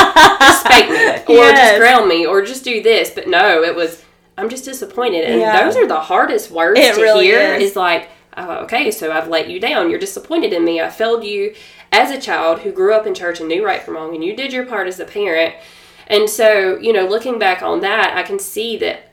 just 0.40 0.60
spank 0.60 0.90
me, 0.90 1.34
or 1.36 1.44
Yes. 1.44 1.68
just 1.70 1.78
ground 1.80 2.08
me, 2.08 2.26
or 2.26 2.42
just 2.42 2.64
do 2.64 2.82
this. 2.82 3.10
But 3.10 3.28
no, 3.28 3.62
it 3.62 3.74
was, 3.74 4.02
I'm 4.38 4.48
just 4.48 4.64
disappointed. 4.64 5.24
And 5.24 5.40
Yeah. 5.40 5.62
those 5.64 5.76
are 5.76 5.86
the 5.86 6.00
hardest 6.00 6.50
words 6.50 6.80
It 6.80 6.94
to 6.94 7.02
really 7.02 7.26
hear. 7.26 7.54
is. 7.54 7.70
Is 7.70 7.76
like, 7.76 8.08
oh, 8.36 8.50
okay, 8.64 8.90
so 8.90 9.12
I've 9.12 9.28
let 9.28 9.48
you 9.50 9.60
down. 9.60 9.90
You're 9.90 9.98
disappointed 10.00 10.52
in 10.54 10.64
me. 10.64 10.80
I 10.80 10.88
failed 10.88 11.22
you 11.24 11.54
as 11.92 12.10
a 12.10 12.20
child 12.20 12.60
who 12.60 12.72
grew 12.72 12.94
up 12.94 13.06
in 13.06 13.14
church 13.14 13.40
and 13.40 13.48
knew 13.48 13.64
right 13.64 13.82
from 13.82 13.94
wrong, 13.94 14.14
and 14.14 14.24
you 14.24 14.34
did 14.34 14.52
your 14.54 14.64
part 14.66 14.88
as 14.88 14.98
a 15.00 15.04
parent. 15.04 15.54
And 16.06 16.28
so, 16.28 16.76
you 16.78 16.92
know, 16.92 17.06
looking 17.06 17.38
back 17.38 17.62
on 17.62 17.80
that, 17.80 18.14
I 18.16 18.22
can 18.22 18.38
see 18.38 18.76
that 18.78 19.10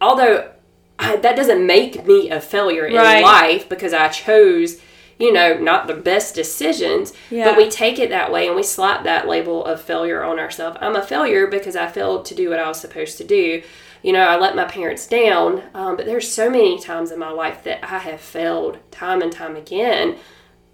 although 0.00 0.50
I, 0.98 1.16
that 1.16 1.36
doesn't 1.36 1.64
make 1.66 2.06
me 2.06 2.30
a 2.30 2.40
failure 2.40 2.86
in 2.86 2.96
Right. 2.96 3.22
life 3.22 3.68
because 3.68 3.92
I 3.92 4.08
chose, 4.08 4.80
you 5.18 5.32
know, 5.32 5.54
not 5.58 5.86
the 5.86 5.94
best 5.94 6.34
decisions, 6.34 7.12
Yeah. 7.30 7.44
but 7.44 7.56
we 7.56 7.68
take 7.68 7.98
it 7.98 8.10
that 8.10 8.32
way 8.32 8.46
and 8.46 8.56
we 8.56 8.62
slap 8.62 9.04
that 9.04 9.28
label 9.28 9.64
of 9.64 9.80
failure 9.80 10.22
on 10.24 10.38
ourselves. 10.38 10.78
I'm 10.80 10.96
a 10.96 11.02
failure 11.02 11.46
because 11.46 11.76
I 11.76 11.86
failed 11.86 12.24
to 12.26 12.34
do 12.34 12.50
what 12.50 12.58
I 12.58 12.68
was 12.68 12.80
supposed 12.80 13.18
to 13.18 13.24
do. 13.24 13.62
You 14.02 14.12
know, 14.12 14.22
I 14.22 14.36
let 14.38 14.54
my 14.56 14.64
parents 14.64 15.06
down, 15.08 15.62
um, 15.74 15.96
but 15.96 16.06
there's 16.06 16.30
so 16.32 16.48
many 16.48 16.78
times 16.80 17.10
in 17.10 17.18
my 17.18 17.30
life 17.30 17.64
that 17.64 17.80
I 17.82 17.98
have 17.98 18.20
failed 18.20 18.78
time 18.92 19.22
and 19.22 19.32
time 19.32 19.56
again. 19.56 20.16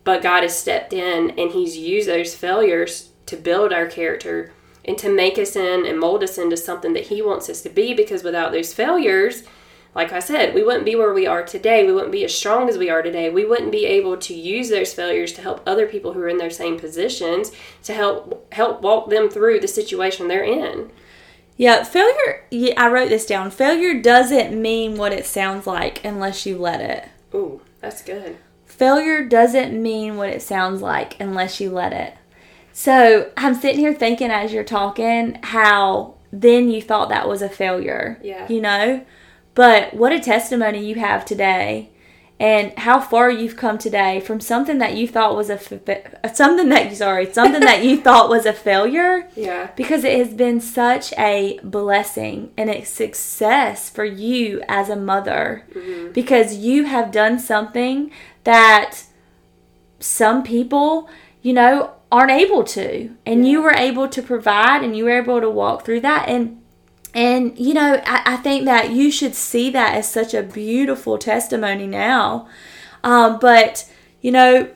But 0.04 0.20
God 0.22 0.42
has 0.42 0.56
stepped 0.58 0.92
in 0.92 1.30
and 1.38 1.50
He's 1.52 1.76
used 1.78 2.06
those 2.08 2.34
failures 2.34 3.10
to 3.26 3.36
build 3.36 3.72
our 3.72 3.86
character 3.86 4.52
and 4.84 4.98
to 4.98 5.08
make 5.08 5.38
us 5.38 5.56
in 5.56 5.86
and 5.86 5.98
mold 5.98 6.22
us 6.22 6.38
into 6.38 6.56
something 6.56 6.92
that 6.92 7.08
He 7.08 7.22
wants 7.22 7.48
us 7.48 7.62
to 7.62 7.68
be. 7.68 7.94
Because 7.94 8.22
without 8.22 8.52
those 8.52 8.72
failures, 8.72 9.44
like 9.94 10.12
I 10.12 10.18
said, 10.18 10.54
we 10.54 10.62
wouldn't 10.62 10.84
be 10.84 10.96
where 10.96 11.14
we 11.14 11.26
are 11.26 11.44
today. 11.44 11.86
We 11.86 11.92
wouldn't 11.92 12.12
be 12.12 12.24
as 12.24 12.36
strong 12.36 12.68
as 12.68 12.76
we 12.76 12.90
are 12.90 13.02
today. 13.02 13.30
We 13.30 13.44
wouldn't 13.44 13.70
be 13.70 13.86
able 13.86 14.16
to 14.16 14.34
use 14.34 14.68
those 14.68 14.92
failures 14.92 15.32
to 15.34 15.42
help 15.42 15.62
other 15.66 15.86
people 15.86 16.12
who 16.12 16.20
are 16.20 16.28
in 16.28 16.38
their 16.38 16.50
same 16.50 16.78
positions 16.78 17.52
to 17.84 17.94
help 17.94 18.52
help 18.52 18.82
walk 18.82 19.10
them 19.10 19.30
through 19.30 19.60
the 19.60 19.68
situation 19.68 20.26
they're 20.26 20.42
in. 20.42 20.90
Yeah, 21.56 21.84
failure. 21.84 22.44
Yeah, 22.50 22.74
I 22.76 22.90
wrote 22.90 23.08
this 23.08 23.26
down. 23.26 23.52
Failure 23.52 24.00
doesn't 24.00 24.60
mean 24.60 24.96
what 24.96 25.12
it 25.12 25.24
sounds 25.24 25.66
like 25.66 26.04
unless 26.04 26.44
you 26.44 26.58
let 26.58 26.80
it. 26.80 27.08
Ooh, 27.32 27.60
that's 27.80 28.02
good. 28.02 28.38
Failure 28.66 29.24
doesn't 29.24 29.80
mean 29.80 30.16
what 30.16 30.30
it 30.30 30.42
sounds 30.42 30.82
like 30.82 31.18
unless 31.20 31.60
you 31.60 31.70
let 31.70 31.92
it. 31.92 32.14
So 32.76 33.30
I'm 33.36 33.54
sitting 33.54 33.78
here 33.78 33.94
thinking 33.94 34.32
as 34.32 34.52
you're 34.52 34.64
talking 34.64 35.38
how 35.44 36.16
then 36.32 36.68
you 36.68 36.82
thought 36.82 37.08
that 37.10 37.28
was 37.28 37.40
a 37.40 37.48
failure. 37.48 38.18
Yeah. 38.20 38.48
You 38.48 38.60
know? 38.60 39.06
But 39.54 39.94
what 39.94 40.12
a 40.12 40.18
testimony 40.18 40.84
you 40.84 40.96
have 40.96 41.24
today 41.24 41.90
and 42.40 42.76
how 42.76 43.00
far 43.00 43.30
you've 43.30 43.56
come 43.56 43.78
today 43.78 44.18
from 44.18 44.40
something 44.40 44.78
that 44.78 44.96
you 44.96 45.06
thought 45.06 45.36
was 45.36 45.50
a 45.50 45.54
f- 45.54 46.34
something 46.34 46.68
that 46.70 46.90
you 46.90 46.96
sorry, 46.96 47.32
something 47.32 47.60
that 47.60 47.84
you 47.84 48.00
thought 48.02 48.28
was 48.28 48.44
a 48.44 48.52
failure 48.52 49.28
Yeah. 49.36 49.70
because 49.76 50.02
it 50.02 50.18
has 50.18 50.34
been 50.34 50.60
such 50.60 51.12
a 51.16 51.60
blessing 51.62 52.52
and 52.56 52.68
a 52.68 52.82
success 52.82 53.88
for 53.88 54.04
you 54.04 54.64
as 54.66 54.88
a 54.88 54.96
mother 54.96 55.64
mm-hmm. 55.72 56.10
because 56.10 56.56
you 56.56 56.86
have 56.86 57.12
done 57.12 57.38
something 57.38 58.10
that 58.42 59.04
some 60.00 60.42
people, 60.42 61.08
you 61.40 61.52
know, 61.52 61.92
aren't 62.14 62.30
able 62.30 62.62
to. 62.62 63.10
And 63.26 63.46
you 63.46 63.60
were 63.60 63.72
able 63.74 64.06
to 64.08 64.22
provide 64.22 64.84
and 64.84 64.96
you 64.96 65.04
were 65.04 65.18
able 65.18 65.40
to 65.40 65.50
walk 65.50 65.84
through 65.84 66.00
that. 66.02 66.28
And 66.28 66.62
and 67.12 67.58
you 67.58 67.74
know, 67.74 68.00
I, 68.06 68.34
I 68.34 68.36
think 68.36 68.66
that 68.66 68.90
you 68.90 69.10
should 69.10 69.34
see 69.34 69.68
that 69.70 69.96
as 69.96 70.08
such 70.08 70.32
a 70.32 70.42
beautiful 70.42 71.18
testimony 71.18 71.88
now. 71.88 72.48
Um, 73.02 73.40
but 73.40 73.90
you 74.20 74.30
know, 74.30 74.68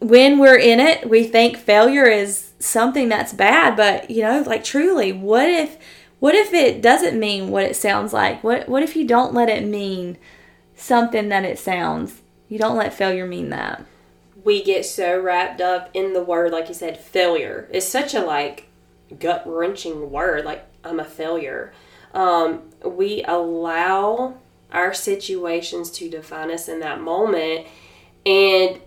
when 0.00 0.40
we're 0.40 0.58
in 0.58 0.80
it, 0.80 1.08
we 1.08 1.22
think 1.22 1.56
failure 1.56 2.06
is 2.06 2.50
something 2.58 3.08
that's 3.08 3.32
bad, 3.32 3.76
but 3.76 4.10
you 4.10 4.22
know, 4.22 4.42
like 4.44 4.64
truly, 4.64 5.12
what 5.12 5.48
if 5.48 5.78
what 6.18 6.34
if 6.34 6.52
it 6.52 6.82
doesn't 6.82 7.18
mean 7.18 7.50
what 7.50 7.62
it 7.62 7.76
sounds 7.76 8.12
like? 8.12 8.42
What 8.42 8.68
what 8.68 8.82
if 8.82 8.96
you 8.96 9.06
don't 9.06 9.34
let 9.34 9.48
it 9.48 9.64
mean 9.64 10.18
something 10.74 11.28
that 11.28 11.44
it 11.44 11.60
sounds? 11.60 12.20
You 12.48 12.58
don't 12.58 12.76
let 12.76 12.92
failure 12.92 13.26
mean 13.26 13.50
that. 13.50 13.84
We 14.44 14.62
get 14.62 14.84
so 14.86 15.20
wrapped 15.20 15.60
up 15.60 15.90
in 15.94 16.12
the 16.12 16.22
word, 16.22 16.52
like 16.52 16.68
you 16.68 16.74
said, 16.74 16.98
failure. 16.98 17.68
It's 17.70 17.86
such 17.86 18.14
a 18.14 18.20
like 18.20 18.68
gut 19.18 19.42
wrenching 19.46 20.10
word. 20.10 20.44
Like 20.44 20.64
I'm 20.84 21.00
a 21.00 21.04
failure. 21.04 21.72
Um, 22.14 22.62
we 22.84 23.22
allow 23.24 24.34
our 24.72 24.94
situations 24.94 25.90
to 25.90 26.08
define 26.08 26.50
us 26.50 26.68
in 26.68 26.80
that 26.80 27.00
moment, 27.00 27.66
and 28.24 28.80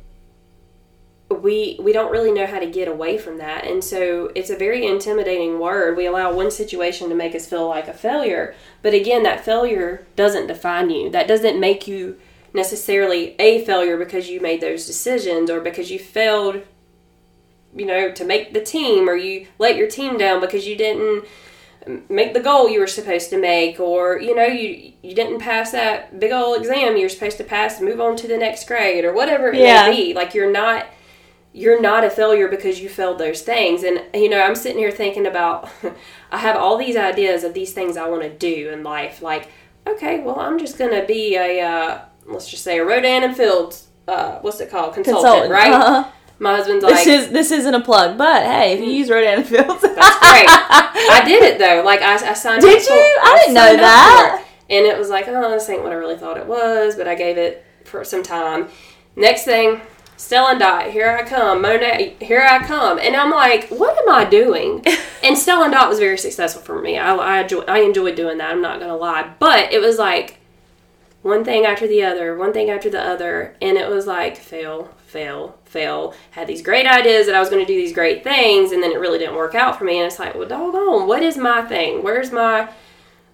we 1.29 1.77
we 1.81 1.93
don't 1.93 2.11
really 2.11 2.31
know 2.31 2.45
how 2.45 2.59
to 2.59 2.69
get 2.69 2.87
away 2.87 3.17
from 3.17 3.37
that. 3.37 3.65
And 3.65 3.83
so 3.83 4.31
it's 4.35 4.49
a 4.49 4.57
very 4.57 4.85
intimidating 4.85 5.59
word. 5.59 5.97
We 5.97 6.05
allow 6.05 6.33
one 6.33 6.51
situation 6.51 7.09
to 7.09 7.15
make 7.15 7.35
us 7.35 7.47
feel 7.47 7.67
like 7.67 7.87
a 7.87 7.93
failure, 7.93 8.55
but 8.81 8.93
again, 8.93 9.23
that 9.23 9.43
failure 9.43 10.05
doesn't 10.15 10.47
define 10.47 10.89
you. 10.89 11.09
That 11.09 11.27
doesn't 11.27 11.59
make 11.59 11.87
you 11.87 12.19
necessarily 12.53 13.35
a 13.39 13.63
failure 13.65 13.97
because 13.97 14.29
you 14.29 14.39
made 14.39 14.61
those 14.61 14.85
decisions 14.85 15.49
or 15.49 15.59
because 15.59 15.89
you 15.91 15.99
failed 15.99 16.61
you 17.75 17.85
know 17.85 18.11
to 18.11 18.23
make 18.23 18.53
the 18.53 18.61
team 18.61 19.09
or 19.09 19.15
you 19.15 19.47
let 19.57 19.75
your 19.75 19.87
team 19.89 20.17
down 20.17 20.39
because 20.39 20.67
you 20.67 20.75
didn't 20.75 21.25
make 22.07 22.33
the 22.33 22.39
goal 22.39 22.69
you 22.69 22.79
were 22.79 22.87
supposed 22.87 23.29
to 23.29 23.37
make 23.37 23.79
or 23.79 24.19
you 24.19 24.33
know 24.35 24.45
you 24.45 24.93
you 25.01 25.13
didn't 25.15 25.39
pass 25.39 25.71
that 25.71 26.19
big 26.19 26.31
old 26.31 26.57
exam 26.59 26.95
you're 26.95 27.09
supposed 27.09 27.37
to 27.37 27.43
pass 27.43 27.79
and 27.79 27.89
move 27.89 27.99
on 27.99 28.15
to 28.15 28.27
the 28.27 28.37
next 28.37 28.67
grade 28.67 29.03
or 29.03 29.13
whatever 29.13 29.49
it 29.49 29.55
Yeah. 29.55 29.89
may 29.89 29.95
be. 29.95 30.13
Like 30.13 30.33
you're 30.33 30.51
not 30.51 30.85
you're 31.51 31.81
not 31.81 32.03
a 32.03 32.09
failure 32.09 32.47
because 32.47 32.79
you 32.79 32.89
failed 32.89 33.17
those 33.19 33.41
things. 33.41 33.83
And 33.83 34.01
you 34.13 34.29
know 34.29 34.41
i'm 34.41 34.55
sitting 34.55 34.77
here 34.77 34.91
thinking 34.91 35.25
about 35.25 35.69
i 36.31 36.37
have 36.37 36.55
all 36.55 36.77
these 36.77 36.95
ideas 36.95 37.43
of 37.43 37.53
these 37.53 37.73
things 37.73 37.97
i 37.97 38.07
want 38.07 38.21
to 38.21 38.29
do 38.29 38.69
in 38.69 38.83
life. 38.83 39.21
Like 39.21 39.49
okay 39.87 40.19
well 40.21 40.39
i'm 40.39 40.57
just 40.59 40.77
going 40.77 40.91
to 40.99 41.05
be 41.05 41.35
a 41.35 41.59
uh, 41.61 42.01
let's 42.27 42.49
just 42.49 42.63
say 42.63 42.79
a 42.79 42.85
rodan 42.85 43.23
and 43.23 43.35
fields 43.35 43.87
uh, 44.07 44.39
what's 44.39 44.59
it 44.59 44.69
called 44.69 44.93
consultant, 44.93 45.49
right 45.51 45.71
Uh-huh. 45.71 46.09
my 46.39 46.55
husband's 46.57 46.83
like 46.83 46.95
This 46.95 47.07
is 47.07 47.29
this 47.31 47.51
isn't 47.51 47.73
a 47.73 47.79
plug, 47.81 48.17
but 48.17 48.43
hey, 48.43 48.73
if 48.73 48.79
you 48.81 48.87
use 48.91 49.09
Rodan 49.09 49.39
and 49.39 49.47
Fields, 49.47 49.81
that's 49.81 50.19
great. 50.19 50.45
I 50.49 51.21
did 51.25 51.41
it 51.43 51.57
though. 51.57 51.83
Like 51.85 52.01
I, 52.01 52.15
I 52.15 52.33
signed. 52.33 52.61
Did 52.61 52.77
up 52.77 52.83
for- 52.83 52.93
you? 52.93 53.17
I 53.23 53.37
didn't 53.39 53.53
know 53.53 53.77
that. 53.77 54.41
it. 54.69 54.75
And 54.75 54.85
it 54.85 54.97
was 54.97 55.09
like, 55.09 55.25
oh, 55.29 55.51
this 55.51 55.69
ain't 55.69 55.83
what 55.83 55.91
I 55.91 55.95
really 55.95 56.17
thought 56.17 56.37
it 56.37 56.45
was, 56.45 56.95
but 56.95 57.07
I 57.07 57.15
gave 57.15 57.37
it 57.37 57.63
for 57.85 58.03
some 58.03 58.23
time. 58.23 58.67
Next 59.15 59.43
thing, 59.45 59.79
Stella 60.17 60.57
Dot, 60.59 60.89
here 60.91 61.09
I 61.09 61.23
come. 61.23 61.61
Monat, 61.61 62.21
here 62.21 62.41
I 62.41 62.59
come. 62.65 62.97
And 62.99 63.15
I'm 63.15 63.29
like, 63.31 63.69
what 63.69 63.97
am 63.97 64.09
I 64.09 64.25
doing? 64.25 64.83
and 65.23 65.37
Stella 65.37 65.69
Dot 65.71 65.87
was 65.89 65.99
very 65.99 66.17
successful 66.17 66.61
for 66.61 66.81
me. 66.81 66.97
I, 66.97 67.13
I, 67.15 67.41
enjoy, 67.43 67.61
I 67.61 67.79
enjoyed 67.79 68.15
doing 68.15 68.37
that. 68.39 68.51
I'm 68.51 68.61
not 68.61 68.79
gonna 68.81 68.97
lie, 68.97 69.31
but 69.39 69.71
it 69.71 69.79
was 69.79 69.97
like 69.97 70.39
one 71.23 71.43
thing 71.43 71.65
after 71.65 71.87
the 71.87 72.03
other, 72.03 72.37
one 72.37 72.53
thing 72.53 72.69
after 72.69 72.89
the 72.89 73.01
other, 73.01 73.55
and 73.61 73.77
it 73.77 73.89
was 73.89 74.05
like 74.05 74.37
fail, 74.37 74.93
fail, 75.07 75.57
fail. 75.65 76.13
Had 76.31 76.47
these 76.47 76.61
great 76.61 76.85
ideas 76.85 77.25
that 77.25 77.35
I 77.35 77.39
was 77.39 77.49
going 77.49 77.65
to 77.65 77.73
do 77.73 77.79
these 77.79 77.93
great 77.93 78.23
things, 78.23 78.71
and 78.71 78.83
then 78.83 78.91
it 78.91 78.99
really 78.99 79.19
didn't 79.19 79.35
work 79.35 79.55
out 79.55 79.79
for 79.79 79.85
me. 79.85 79.97
And 79.97 80.05
it's 80.05 80.19
like, 80.19 80.35
well, 80.35 80.47
doggone, 80.47 81.07
what 81.07 81.23
is 81.23 81.37
my 81.37 81.63
thing? 81.63 82.03
Where's 82.03 82.31
my, 82.31 82.69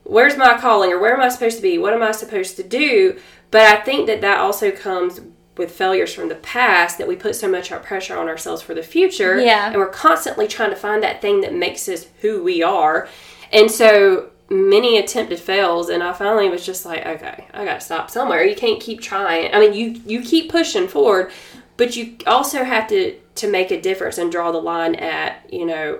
where's 0.04 0.38
my 0.38 0.58
calling, 0.60 0.92
or 0.92 1.00
where 1.00 1.16
am 1.16 1.22
I 1.22 1.30
supposed 1.30 1.58
to 1.58 1.64
be? 1.64 1.80
What 1.80 1.94
am 1.94 2.04
I 2.04 2.12
supposed 2.12 2.56
to 2.58 2.64
do? 2.64 3.20
But 3.50 3.62
I 3.62 3.82
think 3.82 4.06
that 4.06 4.22
that 4.22 4.38
also 4.38 4.70
comes 4.70 5.20
with 5.58 5.72
failures 5.72 6.14
from 6.14 6.30
the 6.30 6.36
past 6.36 7.00
that 7.00 7.08
we 7.08 7.16
put 7.16 7.36
so 7.36 7.50
much 7.50 7.70
pressure 7.84 8.18
on 8.18 8.28
ourselves 8.28 8.62
for 8.62 8.76
the 8.76 8.84
future. 8.84 9.42
Yeah. 9.42 9.68
And 9.68 9.78
we're 9.78 9.90
constantly 9.90 10.48
trying 10.48 10.70
to 10.70 10.76
find 10.76 11.02
that 11.04 11.22
thing 11.22 11.42
that 11.42 11.54
makes 11.54 11.90
us 11.90 12.06
who 12.22 12.44
we 12.44 12.62
are. 12.62 13.10
And 13.52 13.70
so 13.70 14.30
many 14.50 14.98
attempted 14.98 15.40
fails 15.40 15.90
and 15.90 16.02
I 16.02 16.14
finally 16.14 16.50
was 16.50 16.66
just 16.66 16.86
like, 16.86 17.06
okay, 17.06 17.46
I 17.54 17.66
gotta 17.66 17.82
stop 17.82 18.10
somewhere. 18.10 18.44
You 18.44 18.56
can't 18.56 18.82
keep 18.82 19.02
trying. 19.02 19.54
I 19.54 19.60
mean 19.60 19.74
you 19.74 20.02
you 20.06 20.22
keep 20.22 20.50
pushing 20.52 20.88
forward, 20.88 21.32
but 21.78 21.96
you 21.96 22.16
also 22.26 22.64
have 22.64 22.88
to 22.90 23.16
to 23.36 23.48
make 23.50 23.72
a 23.72 23.80
difference 23.80 24.18
and 24.18 24.32
draw 24.32 24.52
the 24.52 24.58
line 24.62 24.96
at, 24.96 25.42
you 25.54 25.66
know, 25.66 26.00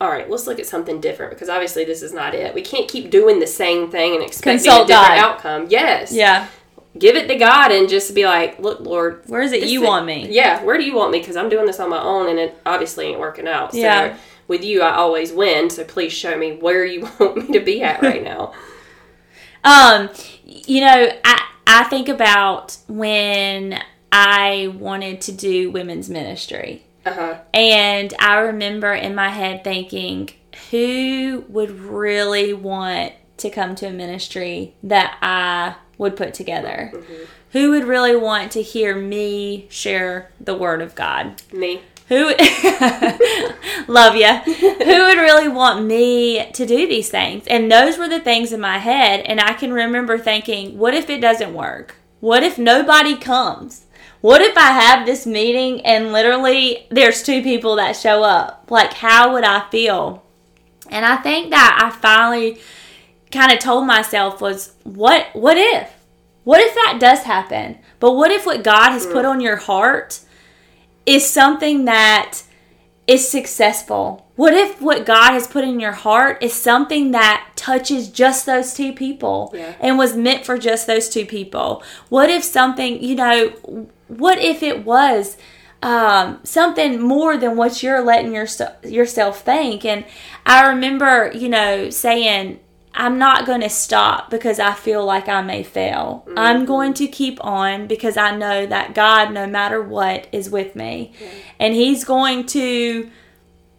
all 0.00 0.08
right, 0.08 0.30
let's 0.30 0.46
look 0.46 0.58
at 0.60 0.66
something 0.66 1.00
different 1.00 1.32
because 1.32 1.48
obviously 1.48 1.84
this 1.84 2.02
is 2.02 2.12
not 2.14 2.34
it. 2.34 2.54
We 2.54 2.62
can't 2.62 2.88
keep 2.88 3.10
doing 3.10 3.40
the 3.40 3.46
same 3.46 3.90
thing 3.90 4.14
and 4.14 4.22
expecting 4.22 4.58
Consult 4.64 4.84
a 4.84 4.92
different 4.92 5.08
God. 5.08 5.18
outcome. 5.18 5.66
Yes 5.68 6.12
yeah, 6.12 6.46
give 6.98 7.16
it 7.16 7.26
to 7.28 7.34
God 7.34 7.72
and 7.72 7.88
just 7.88 8.14
be 8.14 8.24
like, 8.24 8.58
look, 8.60 8.78
Lord, 8.80 9.22
Where 9.26 9.42
is 9.42 9.50
it 9.52 9.64
you 9.64 9.80
thing- 9.80 9.88
want 9.88 10.06
me? 10.06 10.28
Yeah, 10.30 10.62
where 10.62 10.78
do 10.78 10.84
you 10.84 10.94
want 10.94 11.10
me? 11.10 11.18
Because 11.18 11.36
I'm 11.36 11.48
doing 11.48 11.66
this 11.66 11.80
on 11.80 11.90
my 11.90 12.00
own, 12.00 12.28
and 12.28 12.38
it 12.38 12.56
obviously 12.64 13.06
ain't 13.06 13.18
working 13.20 13.48
out. 13.48 13.72
So 13.72 13.78
Yeah. 13.78 14.16
With 14.48 14.64
you, 14.64 14.82
I 14.82 14.96
always 14.96 15.32
win. 15.32 15.70
So 15.70 15.84
please 15.84 16.12
show 16.12 16.36
me 16.36 16.56
where 16.56 16.84
you 16.84 17.02
want 17.20 17.48
me 17.48 17.58
to 17.58 17.64
be 17.64 17.82
at 17.82 18.02
right 18.02 18.22
now. 18.22 18.52
Um, 19.64 20.08
you 20.44 20.80
know, 20.80 21.10
I 21.24 21.44
I 21.66 21.84
think 21.84 22.08
about 22.08 22.78
when 22.86 23.82
I 24.10 24.72
wanted 24.78 25.20
to 25.22 25.32
do 25.32 25.70
women's 25.70 26.08
ministry. 26.08 26.84
Uh 27.04 27.12
huh. 27.12 27.38
And 27.52 28.14
I 28.18 28.38
remember 28.38 28.94
in 28.94 29.14
my 29.14 29.28
head 29.28 29.64
thinking, 29.64 30.30
who 30.70 31.44
would 31.48 31.70
really 31.70 32.52
want 32.52 33.14
to 33.38 33.50
come 33.50 33.74
to 33.76 33.86
a 33.86 33.92
ministry 33.92 34.74
that 34.82 35.18
I 35.22 35.76
would 35.98 36.16
put 36.16 36.34
together? 36.34 36.92
Who 37.52 37.70
would 37.70 37.84
really 37.84 38.16
want 38.16 38.52
to 38.52 38.62
hear 38.62 38.94
me 38.94 39.66
share 39.70 40.30
the 40.40 40.54
word 40.54 40.82
of 40.82 40.94
God? 40.94 41.42
Me. 41.52 41.82
Who 42.08 42.28
love 43.86 44.16
you? 44.16 44.34
Who 44.34 45.02
would 45.04 45.18
really 45.18 45.48
want 45.48 45.84
me 45.84 46.50
to 46.52 46.66
do 46.66 46.88
these 46.88 47.10
things? 47.10 47.46
And 47.46 47.70
those 47.70 47.98
were 47.98 48.08
the 48.08 48.20
things 48.20 48.52
in 48.52 48.60
my 48.60 48.78
head. 48.78 49.20
And 49.20 49.40
I 49.40 49.52
can 49.52 49.72
remember 49.72 50.16
thinking, 50.16 50.78
what 50.78 50.94
if 50.94 51.10
it 51.10 51.20
doesn't 51.20 51.52
work? 51.52 51.96
What 52.20 52.42
if 52.42 52.58
nobody 52.58 53.14
comes? 53.16 53.84
What 54.22 54.40
if 54.40 54.56
I 54.56 54.72
have 54.72 55.06
this 55.06 55.26
meeting 55.26 55.82
and 55.82 56.12
literally 56.12 56.86
there's 56.90 57.22
two 57.22 57.42
people 57.42 57.76
that 57.76 57.94
show 57.94 58.22
up? 58.22 58.70
Like, 58.70 58.94
how 58.94 59.34
would 59.34 59.44
I 59.44 59.68
feel? 59.68 60.24
And 60.90 61.04
I 61.04 61.16
think 61.16 61.50
that 61.50 61.78
I 61.80 61.94
finally 61.94 62.58
kind 63.30 63.52
of 63.52 63.58
told 63.58 63.86
myself 63.86 64.40
was, 64.40 64.72
what? 64.82 65.26
What 65.34 65.58
if? 65.58 65.92
What 66.44 66.62
if 66.62 66.74
that 66.74 66.96
does 66.98 67.24
happen? 67.24 67.78
But 68.00 68.12
what 68.12 68.30
if 68.30 68.46
what 68.46 68.64
God 68.64 68.92
has 68.92 69.04
put 69.04 69.26
mm. 69.26 69.28
on 69.28 69.40
your 69.42 69.56
heart 69.56 70.20
is 71.08 71.28
something 71.28 71.86
that 71.86 72.42
is 73.06 73.28
successful? 73.28 74.26
What 74.36 74.52
if 74.52 74.80
what 74.82 75.06
God 75.06 75.32
has 75.32 75.46
put 75.46 75.64
in 75.64 75.80
your 75.80 75.92
heart 75.92 76.42
is 76.42 76.52
something 76.52 77.10
that 77.12 77.48
touches 77.56 78.08
just 78.10 78.44
those 78.46 78.74
two 78.74 78.92
people 78.92 79.50
Yeah. 79.54 79.72
and 79.80 79.96
was 79.98 80.14
meant 80.14 80.44
for 80.44 80.58
just 80.58 80.86
those 80.86 81.08
two 81.08 81.24
people? 81.24 81.82
What 82.10 82.28
if 82.30 82.44
something, 82.44 83.02
you 83.02 83.16
know, 83.16 83.86
what 84.08 84.38
if 84.38 84.62
it 84.62 84.84
was 84.84 85.36
um, 85.82 86.40
something 86.44 87.00
more 87.00 87.36
than 87.36 87.56
what 87.56 87.82
you're 87.82 88.02
letting 88.02 88.34
your, 88.34 88.46
yourself 88.84 89.40
think? 89.40 89.84
And 89.84 90.04
I 90.44 90.68
remember, 90.68 91.32
you 91.34 91.48
know, 91.48 91.88
saying, 91.90 92.60
I'm 92.94 93.18
not 93.18 93.46
going 93.46 93.60
to 93.60 93.70
stop 93.70 94.30
because 94.30 94.58
I 94.58 94.72
feel 94.72 95.04
like 95.04 95.28
I 95.28 95.42
may 95.42 95.62
fail. 95.62 96.26
I'm 96.36 96.58
mm-hmm. 96.58 96.64
going 96.64 96.94
to 96.94 97.06
keep 97.06 97.42
on 97.44 97.86
because 97.86 98.16
I 98.16 98.36
know 98.36 98.66
that 98.66 98.94
God, 98.94 99.32
no 99.32 99.46
matter 99.46 99.80
what, 99.82 100.26
is 100.32 100.50
with 100.50 100.74
me. 100.74 101.12
And 101.58 101.74
He's 101.74 102.04
going 102.04 102.46
to 102.46 103.10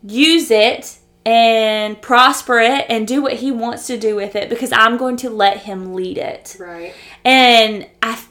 use 0.03 0.51
it 0.51 0.99
and 1.25 2.01
prosper 2.01 2.59
it 2.59 2.85
and 2.87 3.07
do 3.07 3.21
what 3.21 3.33
He 3.33 3.51
wants 3.51 3.87
to 3.87 3.97
do 3.97 4.15
with 4.15 4.35
it 4.35 4.49
because 4.49 4.71
I'm 4.71 4.97
going 4.97 5.17
to 5.17 5.29
let 5.29 5.57
Him 5.57 5.93
lead 5.93 6.17
it. 6.17 6.55
Right. 6.59 6.93
And 7.25 7.87
I 8.01 8.23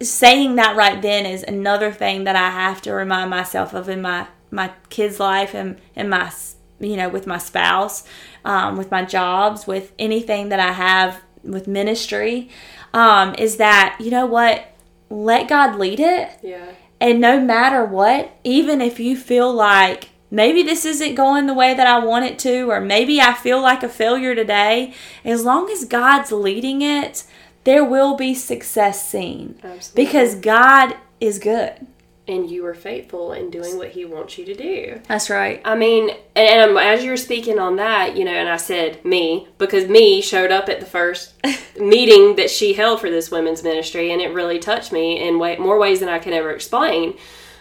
saying 0.00 0.56
that 0.56 0.76
right 0.76 1.02
then 1.02 1.26
is 1.26 1.42
another 1.42 1.90
thing 1.90 2.24
that 2.24 2.36
I 2.36 2.50
have 2.50 2.80
to 2.82 2.92
remind 2.92 3.30
myself 3.30 3.74
of 3.74 3.88
in 3.88 4.02
my 4.02 4.28
my 4.50 4.72
kids' 4.88 5.20
life 5.20 5.54
and 5.54 5.78
in 5.94 6.08
my 6.08 6.32
you 6.80 6.96
know 6.96 7.08
with 7.08 7.26
my 7.26 7.38
spouse, 7.38 8.04
um, 8.44 8.76
with 8.76 8.90
my 8.90 9.04
jobs, 9.04 9.66
with 9.66 9.92
anything 9.98 10.48
that 10.50 10.60
I 10.60 10.72
have 10.72 11.20
with 11.42 11.66
ministry, 11.68 12.48
um, 12.94 13.34
is 13.36 13.56
that 13.56 13.96
you 14.00 14.10
know 14.10 14.26
what, 14.26 14.66
let 15.10 15.48
God 15.48 15.76
lead 15.78 16.00
it, 16.00 16.30
Yeah. 16.42 16.66
and 17.00 17.20
no 17.20 17.40
matter 17.40 17.84
what, 17.84 18.32
even 18.44 18.80
if 18.80 18.98
you 19.00 19.16
feel 19.16 19.52
like 19.52 20.10
maybe 20.30 20.62
this 20.62 20.84
isn't 20.84 21.14
going 21.14 21.46
the 21.46 21.54
way 21.54 21.72
that 21.74 21.86
I 21.86 21.98
want 22.04 22.26
it 22.26 22.38
to, 22.40 22.70
or 22.70 22.80
maybe 22.80 23.20
I 23.20 23.32
feel 23.32 23.60
like 23.62 23.82
a 23.82 23.88
failure 23.88 24.34
today, 24.34 24.92
as 25.24 25.44
long 25.44 25.70
as 25.70 25.84
God's 25.84 26.30
leading 26.32 26.82
it, 26.82 27.24
there 27.64 27.84
will 27.84 28.14
be 28.16 28.34
success 28.34 29.06
seen 29.08 29.58
Absolutely. 29.64 30.04
because 30.04 30.34
God 30.34 30.96
is 31.20 31.38
good. 31.38 31.86
And 32.28 32.50
you 32.50 32.62
were 32.62 32.74
faithful 32.74 33.32
in 33.32 33.50
doing 33.50 33.78
what 33.78 33.90
He 33.90 34.04
wants 34.04 34.38
you 34.38 34.44
to 34.44 34.54
do. 34.54 35.00
That's 35.08 35.30
right. 35.30 35.60
I 35.64 35.74
mean, 35.74 36.10
and, 36.36 36.70
and 36.70 36.78
as 36.78 37.02
you 37.02 37.10
were 37.10 37.16
speaking 37.16 37.58
on 37.58 37.76
that, 37.76 38.16
you 38.16 38.24
know, 38.24 38.32
and 38.32 38.48
I 38.48 38.56
said 38.56 39.04
me 39.04 39.48
because 39.58 39.88
me 39.88 40.20
showed 40.20 40.52
up 40.52 40.68
at 40.68 40.80
the 40.80 40.86
first 40.86 41.34
meeting 41.80 42.36
that 42.36 42.50
she 42.50 42.74
held 42.74 43.00
for 43.00 43.10
this 43.10 43.30
women's 43.30 43.62
ministry, 43.62 44.12
and 44.12 44.20
it 44.20 44.34
really 44.34 44.58
touched 44.58 44.92
me 44.92 45.26
in 45.26 45.38
way, 45.38 45.56
more 45.56 45.78
ways 45.78 46.00
than 46.00 46.08
I 46.08 46.18
can 46.18 46.32
ever 46.32 46.52
explain. 46.52 47.14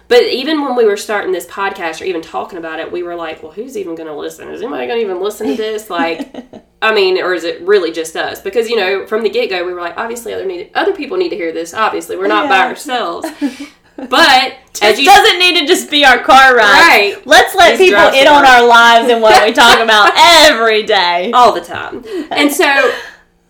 But 0.09 0.23
even 0.23 0.63
when 0.63 0.75
we 0.75 0.85
were 0.85 0.97
starting 0.97 1.33
this 1.33 1.45
podcast 1.45 2.01
or 2.01 2.05
even 2.05 2.21
talking 2.21 2.57
about 2.57 2.79
it, 2.79 2.91
we 2.91 3.03
were 3.03 3.15
like, 3.15 3.43
well, 3.43 3.51
who's 3.51 3.75
even 3.75 3.95
going 3.95 4.07
to 4.07 4.15
listen? 4.15 4.49
Is 4.49 4.61
anybody 4.61 4.87
going 4.87 4.99
to 4.99 5.05
even 5.05 5.21
listen 5.21 5.47
to 5.47 5.55
this? 5.55 5.89
Like, 5.97 6.31
I 6.79 6.93
mean, 6.93 7.17
or 7.17 7.33
is 7.33 7.43
it 7.43 7.59
really 7.61 7.91
just 7.91 8.15
us? 8.15 8.39
Because, 8.39 8.69
you 8.69 8.75
know, 8.75 9.07
from 9.07 9.23
the 9.23 9.29
get 9.29 9.49
go, 9.49 9.65
we 9.65 9.73
were 9.73 9.81
like, 9.81 9.97
obviously, 9.97 10.31
other, 10.33 10.45
need, 10.45 10.69
other 10.75 10.93
people 10.93 11.17
need 11.17 11.29
to 11.29 11.35
hear 11.35 11.51
this. 11.51 11.73
Obviously, 11.73 12.17
we're 12.17 12.27
not 12.27 12.47
by 12.49 12.67
ourselves. 12.67 13.27
But 13.97 14.57
as 14.81 14.97
It 14.97 14.99
you 14.99 15.05
doesn't 15.05 15.39
need 15.39 15.59
to 15.59 15.65
just 15.65 15.89
be 15.89 16.05
our 16.05 16.19
car 16.19 16.55
ride. 16.55 16.61
Right. 16.63 17.21
Let's 17.25 17.55
let 17.55 17.77
Just 17.77 17.81
people 17.81 18.07
in 18.13 18.27
on 18.27 18.45
our 18.45 18.65
lives 18.65 19.09
and 19.09 19.21
what 19.21 19.43
we 19.43 19.51
talk 19.53 19.79
about 19.79 20.11
every 20.17 20.83
day. 20.83 21.31
all 21.33 21.51
the 21.51 21.61
time. 21.61 22.03
And 22.31 22.51
so, 22.51 22.91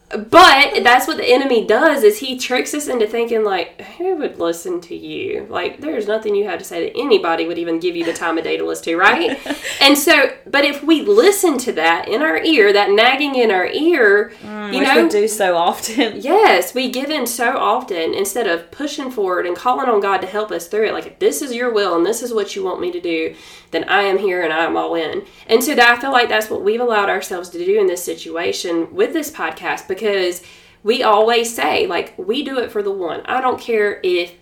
but 0.10 0.84
that's 0.84 1.06
what 1.06 1.18
the 1.18 1.26
enemy 1.26 1.68
does 1.68 2.02
is 2.02 2.20
he 2.20 2.40
tricks 2.40 2.74
us 2.74 2.88
into 2.88 3.06
thinking 3.06 3.44
like, 3.44 3.82
who 3.82 4.16
would 4.16 4.40
listen 4.40 4.80
to 4.82 4.96
you? 4.96 5.46
Like, 5.50 5.82
there's 5.82 6.08
nothing 6.08 6.34
you 6.34 6.46
have 6.46 6.60
to 6.60 6.66
say 6.66 6.86
that 6.86 6.98
anybody 6.98 7.46
would 7.46 7.58
even 7.58 7.82
give 7.82 7.94
you 7.94 8.06
the 8.06 8.14
time 8.14 8.38
of 8.38 8.46
day 8.46 8.56
to 8.56 8.66
listen 8.66 8.86
to, 8.86 8.96
right? 8.96 9.38
and 9.82 9.98
so, 9.98 10.32
but 10.46 10.64
if 10.64 10.82
we 10.82 11.02
listen 11.02 11.58
to 11.58 11.74
that 11.74 12.08
in 12.08 12.22
our 12.22 12.38
ear, 12.38 12.72
that 12.72 12.92
nagging 12.92 13.36
in 13.36 13.52
our 13.52 13.68
ear, 13.68 14.32
mm, 14.42 14.74
you 14.74 14.80
Which 14.80 14.88
know, 14.88 15.04
we 15.04 15.10
do 15.10 15.28
so 15.28 15.58
often. 15.58 16.22
Yes, 16.28 16.74
we 16.74 16.90
give 16.90 17.10
in 17.10 17.28
so 17.28 17.58
often 17.58 18.14
instead 18.14 18.48
of 18.48 18.72
pushing 18.72 19.12
forward 19.12 19.46
and 19.46 19.56
calling 19.56 19.88
on 19.88 20.00
God 20.00 20.18
to 20.20 20.28
help 20.28 20.52
us 20.52 20.68
through 20.68 20.88
it. 20.88 20.94
Like, 20.94 21.06
if 21.06 21.20
this 21.20 21.42
is 21.42 21.54
your 21.54 21.72
will 21.72 21.96
and 21.96 22.06
this 22.06 22.22
is 22.22 22.34
what 22.34 22.56
you 22.56 22.64
want 22.64 22.82
me 22.82 22.92
to 22.92 23.00
do, 23.00 23.36
then 23.72 23.84
I 23.86 24.04
am 24.04 24.18
here 24.18 24.42
and 24.44 24.54
I'm 24.54 24.78
all 24.78 24.96
in. 24.96 25.26
And 25.48 25.64
so 25.64 25.76
that 25.76 25.98
I 25.98 26.00
feel 26.02 26.12
like 26.12 26.30
that's 26.30 26.50
what 26.50 26.64
we've 26.64 26.82
allowed 26.82 27.10
ourselves 27.10 27.50
to 27.50 27.64
do 27.64 27.80
in 27.80 27.88
this 27.88 28.04
situation 28.04 28.94
with 28.94 29.14
this 29.14 29.32
podcast 29.32 29.88
because 29.88 30.42
we 30.84 31.04
always 31.04 31.54
say, 31.54 31.88
like, 31.88 32.14
we 32.18 32.44
do 32.44 32.60
it 32.60 32.72
for 32.72 32.82
the 32.82 32.92
one. 32.92 33.22
I 33.26 33.42
don't 33.42 33.60
care 33.60 34.00
if 34.04 34.34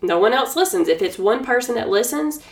no 0.00 0.18
one 0.18 0.32
else 0.32 0.56
listens. 0.56 0.88
If 0.88 1.02
it's 1.02 1.18
one 1.18 1.44
person 1.44 1.74
that 1.74 1.88
listens, 1.90 2.42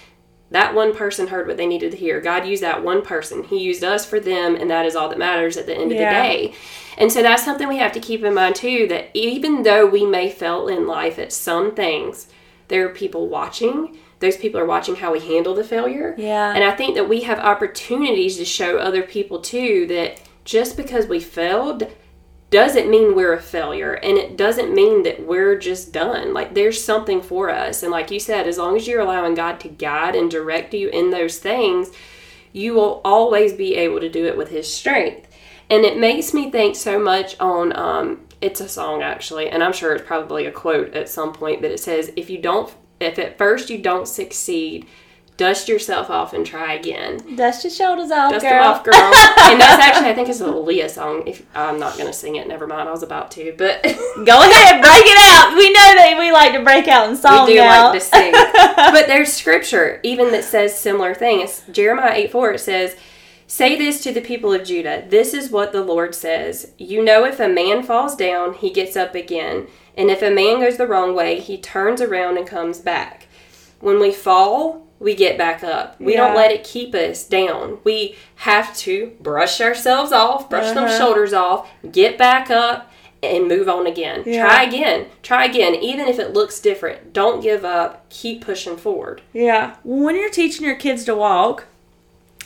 that 0.51 0.75
one 0.75 0.95
person 0.95 1.29
heard 1.29 1.47
what 1.47 1.57
they 1.57 1.67
needed 1.67 1.93
to 1.93 1.97
hear. 1.97 2.21
God 2.21 2.47
used 2.47 2.63
that 2.63 2.83
one 2.83 3.03
person. 3.03 3.45
He 3.45 3.59
used 3.59 3.85
us 3.85 4.05
for 4.05 4.19
them, 4.21 4.57
and 4.57 4.69
that 4.69 4.85
is 4.85 4.97
all 4.97 5.09
that 5.09 5.19
matters 5.19 5.57
at 5.57 5.67
the 5.67 5.75
end 5.75 5.93
Yeah. 5.93 5.97
of 5.97 5.99
the 5.99 6.29
day. 6.29 6.55
And 6.99 7.11
so 7.11 7.23
that's 7.23 7.45
something 7.45 7.69
we 7.69 7.79
have 7.79 7.93
to 7.93 8.01
keep 8.01 8.25
in 8.25 8.35
mind 8.35 8.57
too 8.57 8.87
that 8.89 9.11
even 9.15 9.63
though 9.63 9.87
we 9.87 10.05
may 10.05 10.29
fail 10.29 10.69
in 10.69 10.87
life 10.87 11.19
at 11.19 11.33
some 11.33 11.75
things, 11.75 12.27
there 12.69 12.85
are 12.87 12.91
people 12.91 13.29
watching. 13.29 13.97
Those 14.21 14.37
people 14.37 14.61
are 14.61 14.67
watching 14.67 14.97
how 14.97 15.13
we 15.13 15.21
handle 15.21 15.55
the 15.55 15.65
failure. 15.65 16.15
Yeah. 16.17 16.55
And 16.55 16.63
I 16.63 16.73
think 16.73 16.95
that 16.95 17.09
we 17.09 17.23
have 17.23 17.39
opportunities 17.39 18.37
to 18.37 18.45
show 18.45 18.79
other 18.79 19.03
people 19.03 19.41
too 19.41 19.87
that 19.89 20.21
just 20.45 20.77
because 20.77 21.07
we 21.07 21.21
failed 21.21 21.91
doesn't 22.51 22.91
mean 22.91 23.15
we're 23.15 23.33
a 23.33 23.41
failure 23.41 23.93
and 23.95 24.19
it 24.19 24.37
doesn't 24.37 24.75
mean 24.75 25.05
that 25.05 25.25
we're 25.27 25.57
just 25.57 25.93
done. 25.93 26.35
Like 26.35 26.55
there's 26.55 26.83
something 26.83 27.23
for 27.23 27.49
us. 27.49 27.83
And 27.83 27.93
like 27.93 28.11
you 28.11 28.21
said, 28.21 28.47
as 28.47 28.59
long 28.59 28.77
as 28.77 28.87
you're 28.87 29.01
allowing 29.01 29.35
God 29.35 29.61
to 29.61 29.69
guide 29.69 30.17
and 30.17 30.31
direct 30.31 30.75
you 30.75 30.89
in 30.89 31.11
those 31.11 31.39
things, 31.39 31.91
you 32.53 32.75
will 32.75 33.01
always 33.05 33.53
be 33.53 33.77
able 33.77 34.01
to 34.01 34.09
do 34.09 34.27
it 34.27 34.37
with 34.37 34.51
his 34.51 34.73
strength. 34.73 35.29
And 35.71 35.85
it 35.85 35.99
makes 35.99 36.35
me 36.35 36.51
think 36.51 36.75
so 36.75 36.99
much 36.99 37.39
on 37.39 37.75
um 37.77 38.27
it's 38.41 38.61
a 38.61 38.69
song 38.69 39.03
actually, 39.03 39.49
and 39.51 39.63
I'm 39.63 39.73
sure 39.73 39.95
it's 39.95 40.07
probably 40.07 40.47
a 40.47 40.53
quote 40.53 40.95
at 40.95 41.09
some 41.09 41.33
point, 41.33 41.61
but 41.61 41.71
it 41.71 41.79
says 41.79 42.11
if 42.17 42.31
you 42.31 42.39
don't 42.39 42.75
if 43.01 43.19
at 43.19 43.39
first 43.39 43.71
you 43.71 43.79
don't 43.79 44.07
succeed, 44.07 44.87
dust 45.37 45.69
yourself 45.69 46.11
off 46.11 46.35
and 46.35 46.45
try 46.45 46.75
again. 46.75 47.35
Dust 47.35 47.65
your 47.65 47.71
shoulders 47.71 48.11
off, 48.11 48.31
Dust 48.31 48.43
girl. 48.45 48.51
them 48.51 48.63
off, 48.63 48.85
girl. 48.85 48.95
and 48.95 49.59
that's 49.59 49.83
actually, 49.83 50.11
I 50.11 50.15
think 50.15 50.29
it's 50.29 50.41
a 50.41 50.45
Aaliyah 50.45 50.91
song. 50.91 51.27
If 51.27 51.47
I'm 51.57 51.79
not 51.81 51.97
gonna 51.97 52.13
sing 52.13 52.37
it, 52.37 52.47
never 52.47 52.67
mind. 52.67 52.89
I 52.89 52.93
was 52.93 53.03
about 53.03 53.31
to, 53.33 53.55
but 53.57 53.83
Go 53.83 53.89
ahead, 53.91 54.83
break 54.83 55.05
it 55.07 55.19
out. 55.33 55.57
We 55.57 55.73
know 55.73 55.95
that 55.97 56.17
we 56.19 56.31
like 56.31 56.53
to 56.53 56.63
break 56.63 56.89
out 56.89 57.09
in 57.09 57.17
song 57.17 57.47
we 57.47 57.55
do 57.55 57.61
now. 57.61 57.91
like 57.91 58.01
to 58.01 58.07
sing. 58.07 58.33
but 58.77 59.07
there's 59.07 59.33
scripture 59.33 59.99
even 60.03 60.31
that 60.33 60.45
says 60.45 60.79
similar 60.79 61.15
thing. 61.15 61.41
It's 61.41 61.63
Jeremiah 61.73 62.15
8 62.15 62.33
4. 62.33 62.53
It 62.53 62.59
says, 62.59 62.97
Say 63.47 63.77
this 63.77 64.01
to 64.05 64.13
the 64.13 64.21
people 64.21 64.53
of 64.53 64.63
Judah. 64.63 65.05
This 65.09 65.35
is 65.35 65.51
what 65.51 65.73
the 65.73 65.83
Lord 65.83 66.15
says. 66.15 66.71
You 66.79 67.05
know, 67.05 67.25
if 67.25 67.41
a 67.41 67.49
man 67.49 67.83
falls 67.83 68.15
down, 68.15 68.55
he 68.55 68.71
gets 68.71 68.97
up 68.97 69.17
again. 69.17 69.67
And 70.01 70.11
if 70.11 70.23
a 70.23 70.31
man 70.31 70.61
goes 70.61 70.79
the 70.79 70.87
wrong 70.87 71.15
way, 71.15 71.39
he 71.41 71.59
turns 71.59 72.01
around 72.01 72.39
and 72.39 72.47
comes 72.47 72.79
back. 72.79 73.27
When 73.81 74.01
we 74.01 74.13
fall, 74.13 74.87
we 74.99 75.15
get 75.15 75.37
back 75.37 75.63
up. 75.63 76.01
We 76.01 76.17
don't 76.17 76.35
let 76.35 76.51
it 76.51 76.65
keep 76.65 76.95
us 76.95 77.23
down. 77.25 77.79
We 77.85 78.17
have 78.37 78.75
to 78.79 79.13
brush 79.21 79.61
ourselves 79.61 80.11
off, 80.11 80.49
brush 80.49 80.73
them 80.73 80.85
Uh-huh. 80.85 80.99
shoulders 80.99 81.35
off, 81.35 81.69
get 81.93 82.17
back 82.17 82.51
up, 82.51 82.91
and 83.23 83.47
move 83.47 83.69
on 83.69 83.87
again. 83.87 84.23
Yeah. 84.25 84.45
Try 84.47 84.63
again. 84.65 85.07
Try 85.23 85.45
again. 85.45 85.75
Even 85.75 86.09
if 86.09 86.19
it 86.19 86.33
looks 86.33 86.61
different, 86.61 87.13
don't 87.13 87.43
give 87.43 87.67
up. 87.67 88.09
Keep 88.09 88.43
pushing 88.43 88.79
forward. 88.79 89.21
Yeah. 89.35 89.77
When 89.85 90.17
you're 90.17 90.31
teaching 90.31 90.65
your 90.65 90.77
kids 90.77 91.05
to 91.05 91.15
walk 91.15 91.67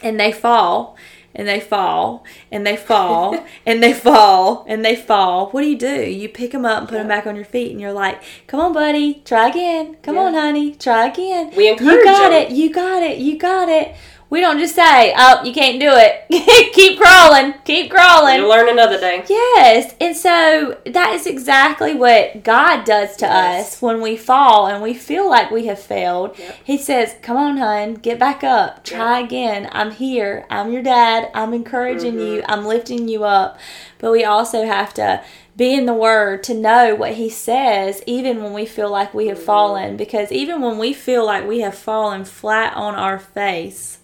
and 0.03 0.19
they 0.19 0.33
fall 0.33 0.97
and 1.35 1.49
they 1.49 1.61
fall 1.61 2.25
and 2.53 2.67
they 2.67 2.77
fall 2.91 3.45
and 3.67 3.83
they 3.83 3.93
fall 3.93 4.65
and 4.69 4.85
they 4.85 4.95
fall, 4.97 5.51
what 5.51 5.63
do 5.63 5.69
you 5.69 5.79
do? 5.79 6.03
You 6.11 6.29
pick 6.29 6.53
them 6.53 6.65
up 6.65 6.79
and 6.81 6.89
put 6.89 6.97
them 6.97 7.09
back 7.09 7.27
on 7.27 7.37
your 7.37 7.45
feet 7.45 7.73
and 7.73 7.81
you're 7.81 7.93
like, 7.93 8.23
come 8.47 8.61
on, 8.61 8.73
buddy, 8.73 9.23
try 9.25 9.49
again. 9.49 9.97
Come 10.03 10.15
Yeah. 10.17 10.23
on, 10.23 10.35
honey, 10.35 10.75
try 10.75 11.07
again. 11.07 11.53
We 11.57 11.69
encourage 11.71 11.91
You 11.97 12.05
got 12.05 12.31
them. 12.31 12.43
it. 12.43 12.51
You 12.51 12.73
got 12.73 13.03
it. 13.03 13.19
You 13.19 13.39
got 13.39 13.69
it. 13.69 13.95
We 14.35 14.41
don't 14.41 14.59
just 14.59 14.75
say, 14.75 15.15
oh, 15.17 15.45
you 15.45 15.53
can't 15.53 15.79
do 15.79 15.87
it. 15.93 16.73
keep 16.75 16.99
crawling. 16.99 17.55
Keep 17.65 17.93
crawling. 17.93 18.39
You'll 18.41 18.49
learn 18.49 18.69
another 18.69 18.99
day. 18.99 19.25
Yes. 19.29 19.95
And 20.01 20.17
so 20.17 20.77
that 20.87 21.13
is 21.15 21.25
exactly 21.25 21.95
what 21.95 22.43
God 22.43 22.85
does 22.85 23.15
to 23.19 23.27
Yes. 23.27 23.75
us 23.77 23.81
when 23.81 24.01
we 24.01 24.17
fall 24.17 24.67
and 24.67 24.83
we 24.83 24.93
feel 24.93 25.31
like 25.31 25.53
we 25.53 25.67
have 25.67 25.79
failed. 25.79 26.37
Yep. 26.37 26.57
He 26.65 26.77
says, 26.79 27.15
Come 27.23 27.37
on, 27.37 27.59
hun, 27.59 27.95
get 27.95 28.19
back 28.19 28.43
up. 28.43 28.83
Try 28.83 29.21
again. 29.21 29.69
I'm 29.71 29.93
here. 29.93 30.47
I'm 30.51 30.73
your 30.73 30.83
dad. 30.83 31.31
I'm 31.33 31.55
encouraging 31.55 32.15
you. 32.19 32.41
Mm-hmm. 32.43 32.51
I'm 32.51 32.67
lifting 32.67 33.07
you 33.07 33.23
up. 33.23 33.57
But 33.99 34.11
we 34.11 34.25
also 34.25 34.67
have 34.67 34.93
to 34.95 35.23
be 35.57 35.75
in 35.75 35.87
the 35.87 35.95
Word 35.95 36.43
to 36.43 36.55
know 36.55 36.97
what 36.97 37.13
He 37.15 37.31
says, 37.31 38.03
even 38.05 38.43
when 38.43 38.53
we 38.53 38.67
feel 38.67 38.91
like 38.91 39.15
we 39.15 39.29
have 39.29 39.37
Mm-hmm. 39.37 39.47
fallen. 39.47 39.97
Because 39.97 40.33
even 40.33 40.61
when 40.61 40.77
we 40.79 40.93
feel 40.93 41.25
like 41.25 41.47
we 41.47 41.61
have 41.61 41.77
fallen 41.77 42.25
flat 42.25 42.75
on 42.75 42.97
our 42.97 43.21
face, 43.21 44.01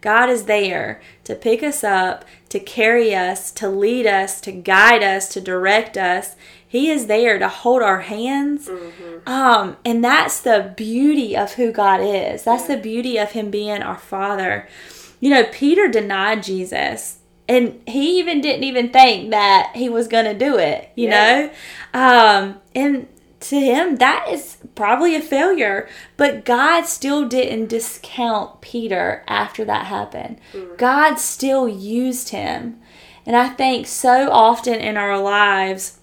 God 0.00 0.30
is 0.30 0.44
there 0.44 1.00
to 1.24 1.34
pick 1.34 1.62
us 1.62 1.84
up, 1.84 2.24
to 2.48 2.58
carry 2.58 3.14
us, 3.14 3.50
to 3.52 3.68
lead 3.68 4.06
us, 4.06 4.40
to 4.42 4.52
guide 4.52 5.02
us, 5.02 5.28
to 5.30 5.40
direct 5.40 5.96
us. 5.96 6.36
He 6.66 6.90
is 6.90 7.06
there 7.06 7.38
to 7.38 7.48
hold 7.48 7.82
our 7.82 8.00
hands. 8.00 8.68
Um, 9.26 9.76
and 9.84 10.02
that's 10.02 10.40
the 10.40 10.72
beauty 10.76 11.36
of 11.36 11.54
who 11.54 11.72
God 11.72 12.00
is. 12.00 12.44
That's 12.44 12.66
the 12.66 12.76
beauty 12.76 13.18
of 13.18 13.32
Him 13.32 13.50
being 13.50 13.82
our 13.82 13.98
Father. 13.98 14.68
You 15.20 15.30
know, 15.30 15.44
Peter 15.52 15.88
denied 15.88 16.42
Jesus. 16.42 17.18
And 17.48 17.80
he 17.88 18.20
even 18.20 18.40
didn't 18.40 18.62
even 18.62 18.90
think 18.90 19.30
that 19.32 19.72
he 19.74 19.88
was 19.88 20.06
going 20.06 20.24
to 20.26 20.34
do 20.38 20.56
it, 20.56 20.90
you 20.94 21.08
Yeah. 21.08 21.50
know? 21.92 22.00
Um, 22.00 22.60
and 22.76 23.08
to 23.40 23.58
him, 23.58 23.96
that 23.96 24.28
is 24.28 24.58
probably 24.74 25.16
a 25.16 25.20
failure. 25.20 25.88
But 26.16 26.44
God 26.44 26.84
still 26.84 27.26
didn't 27.26 27.68
discount 27.68 28.60
Peter 28.60 29.24
after 29.26 29.64
that 29.64 29.86
happened. 29.86 30.38
Mm. 30.52 30.76
God 30.76 31.14
still 31.16 31.68
used 31.68 32.30
him. 32.30 32.80
And 33.26 33.36
I 33.36 33.48
think 33.48 33.86
so 33.86 34.30
often 34.30 34.74
in 34.74 34.96
our 34.96 35.18
lives, 35.18 35.98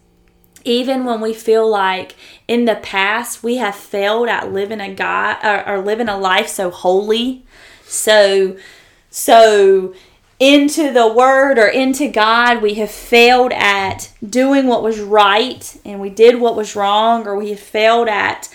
even 0.64 1.06
when 1.06 1.22
we 1.22 1.34
feel 1.34 1.68
like 1.68 2.16
in 2.48 2.66
the 2.66 2.76
past 2.76 3.44
we 3.44 3.58
have 3.58 3.76
failed 3.76 4.28
at 4.28 4.52
living 4.52 4.82
a 4.82 4.94
God 4.94 5.38
or, 5.44 5.68
or 5.68 5.82
living 5.82 6.10
a 6.10 6.18
life 6.18 6.48
so 6.48 6.70
holy, 6.70 7.46
so 7.86 8.58
so 9.10 9.94
into 10.40 10.92
the 10.92 11.08
word 11.08 11.58
or 11.58 11.68
into 11.68 12.08
God, 12.08 12.62
we 12.62 12.76
have 12.76 12.92
failed 12.92 13.52
at 13.54 14.12
doing 14.28 14.68
what 14.68 14.84
was 14.84 15.00
right 15.00 15.80
and 15.84 16.00
we 16.00 16.10
did 16.10 16.40
what 16.40 16.56
was 16.56 16.76
wrong, 16.76 17.26
or 17.28 17.36
we 17.36 17.50
have 17.50 17.60
failed 17.60 18.08
at 18.08 18.50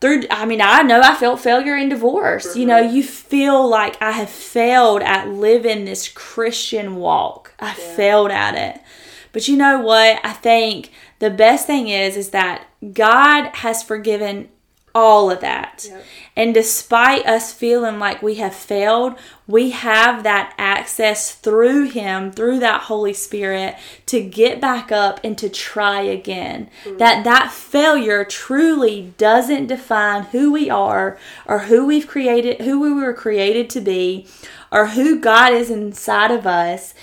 through 0.00 0.24
I 0.30 0.44
mean, 0.44 0.60
I 0.60 0.82
know 0.82 1.00
I 1.00 1.14
felt 1.14 1.40
failure 1.40 1.76
in 1.76 1.88
divorce. 1.88 2.54
You 2.56 2.66
know, 2.66 2.78
you 2.78 3.02
feel 3.02 3.66
like 3.66 4.00
I 4.02 4.10
have 4.10 4.28
failed 4.28 5.00
at 5.02 5.28
living 5.28 5.86
this 5.86 6.08
Christian 6.08 6.96
walk. 6.96 7.54
I 7.58 7.72
failed 7.72 8.30
at 8.30 8.54
it. 8.54 8.82
But 9.32 9.48
you 9.48 9.56
know 9.56 9.80
what? 9.80 10.20
I 10.22 10.32
think 10.32 10.90
the 11.20 11.30
best 11.30 11.66
thing 11.66 11.88
is 11.88 12.18
is 12.18 12.30
that 12.30 12.66
God 12.92 13.46
has 13.56 13.82
forgiven 13.82 14.50
all 14.94 15.30
of 15.30 15.40
that. 15.40 15.86
Yep. 15.88 16.04
And 16.36 16.52
despite 16.52 17.26
us 17.26 17.52
feeling 17.52 18.00
like 18.00 18.20
we 18.20 18.36
have 18.36 18.54
failed, 18.54 19.14
we 19.46 19.70
have 19.70 20.24
that 20.24 20.52
access 20.58 21.32
through 21.32 21.90
Him, 21.90 22.32
through 22.32 22.58
that 22.58 22.82
Holy 22.82 23.12
Spirit, 23.12 23.76
to 24.06 24.20
get 24.20 24.60
back 24.60 24.90
up 24.90 25.20
and 25.22 25.38
to 25.38 25.48
try 25.48 26.00
again. 26.00 26.70
Mm-hmm. 26.84 26.96
That 26.96 27.22
that 27.24 27.52
failure 27.52 28.24
truly 28.24 29.14
doesn't 29.16 29.68
define 29.68 30.24
who 30.24 30.50
we 30.50 30.68
are 30.68 31.18
or 31.46 31.60
who 31.60 31.86
we've 31.86 32.08
created, 32.08 32.62
who 32.62 32.80
we 32.80 32.92
were 32.92 33.14
created 33.14 33.70
to 33.70 33.80
be, 33.80 34.26
or 34.72 34.88
who 34.88 35.20
God 35.20 35.52
is 35.52 35.70
inside 35.70 36.32
of 36.32 36.46
us. 36.48 36.94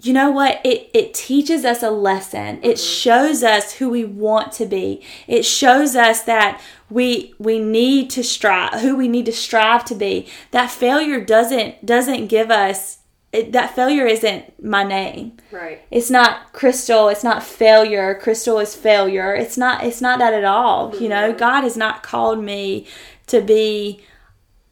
You 0.00 0.12
know 0.12 0.32
what? 0.32 0.60
It 0.64 0.90
it 0.92 1.14
teaches 1.14 1.64
us 1.64 1.84
a 1.84 1.90
lesson. 1.90 2.58
It 2.64 2.76
mm-hmm. 2.76 2.76
shows 2.76 3.44
us 3.44 3.74
who 3.74 3.90
we 3.90 4.04
want 4.04 4.50
to 4.54 4.66
be. 4.66 5.02
It 5.28 5.44
shows 5.44 5.94
us 5.94 6.22
that 6.22 6.60
we 6.92 7.34
we 7.38 7.58
need 7.58 8.10
to 8.10 8.22
strive 8.22 8.80
who 8.80 8.94
we 8.96 9.08
need 9.08 9.26
to 9.26 9.32
strive 9.32 9.84
to 9.86 9.94
be. 9.94 10.28
That 10.50 10.70
failure 10.70 11.20
doesn't 11.24 11.84
doesn't 11.84 12.26
give 12.26 12.50
us 12.50 12.98
it, 13.32 13.52
that 13.52 13.74
failure 13.74 14.06
isn't 14.06 14.62
my 14.62 14.84
name. 14.84 15.38
Right. 15.50 15.80
it's 15.90 16.10
not 16.10 16.52
crystal 16.52 17.08
it's 17.08 17.24
not 17.24 17.42
failure. 17.42 18.14
Crystal 18.14 18.58
is 18.58 18.76
failure. 18.76 19.34
It's 19.34 19.56
not 19.56 19.84
it's 19.84 20.00
not 20.00 20.18
that 20.18 20.34
at 20.34 20.44
all 20.44 20.94
you 20.96 21.08
know? 21.08 21.32
God 21.32 21.62
has 21.62 21.76
not 21.76 22.02
called 22.02 22.42
me 22.42 22.86
to 23.28 23.40
be 23.40 24.02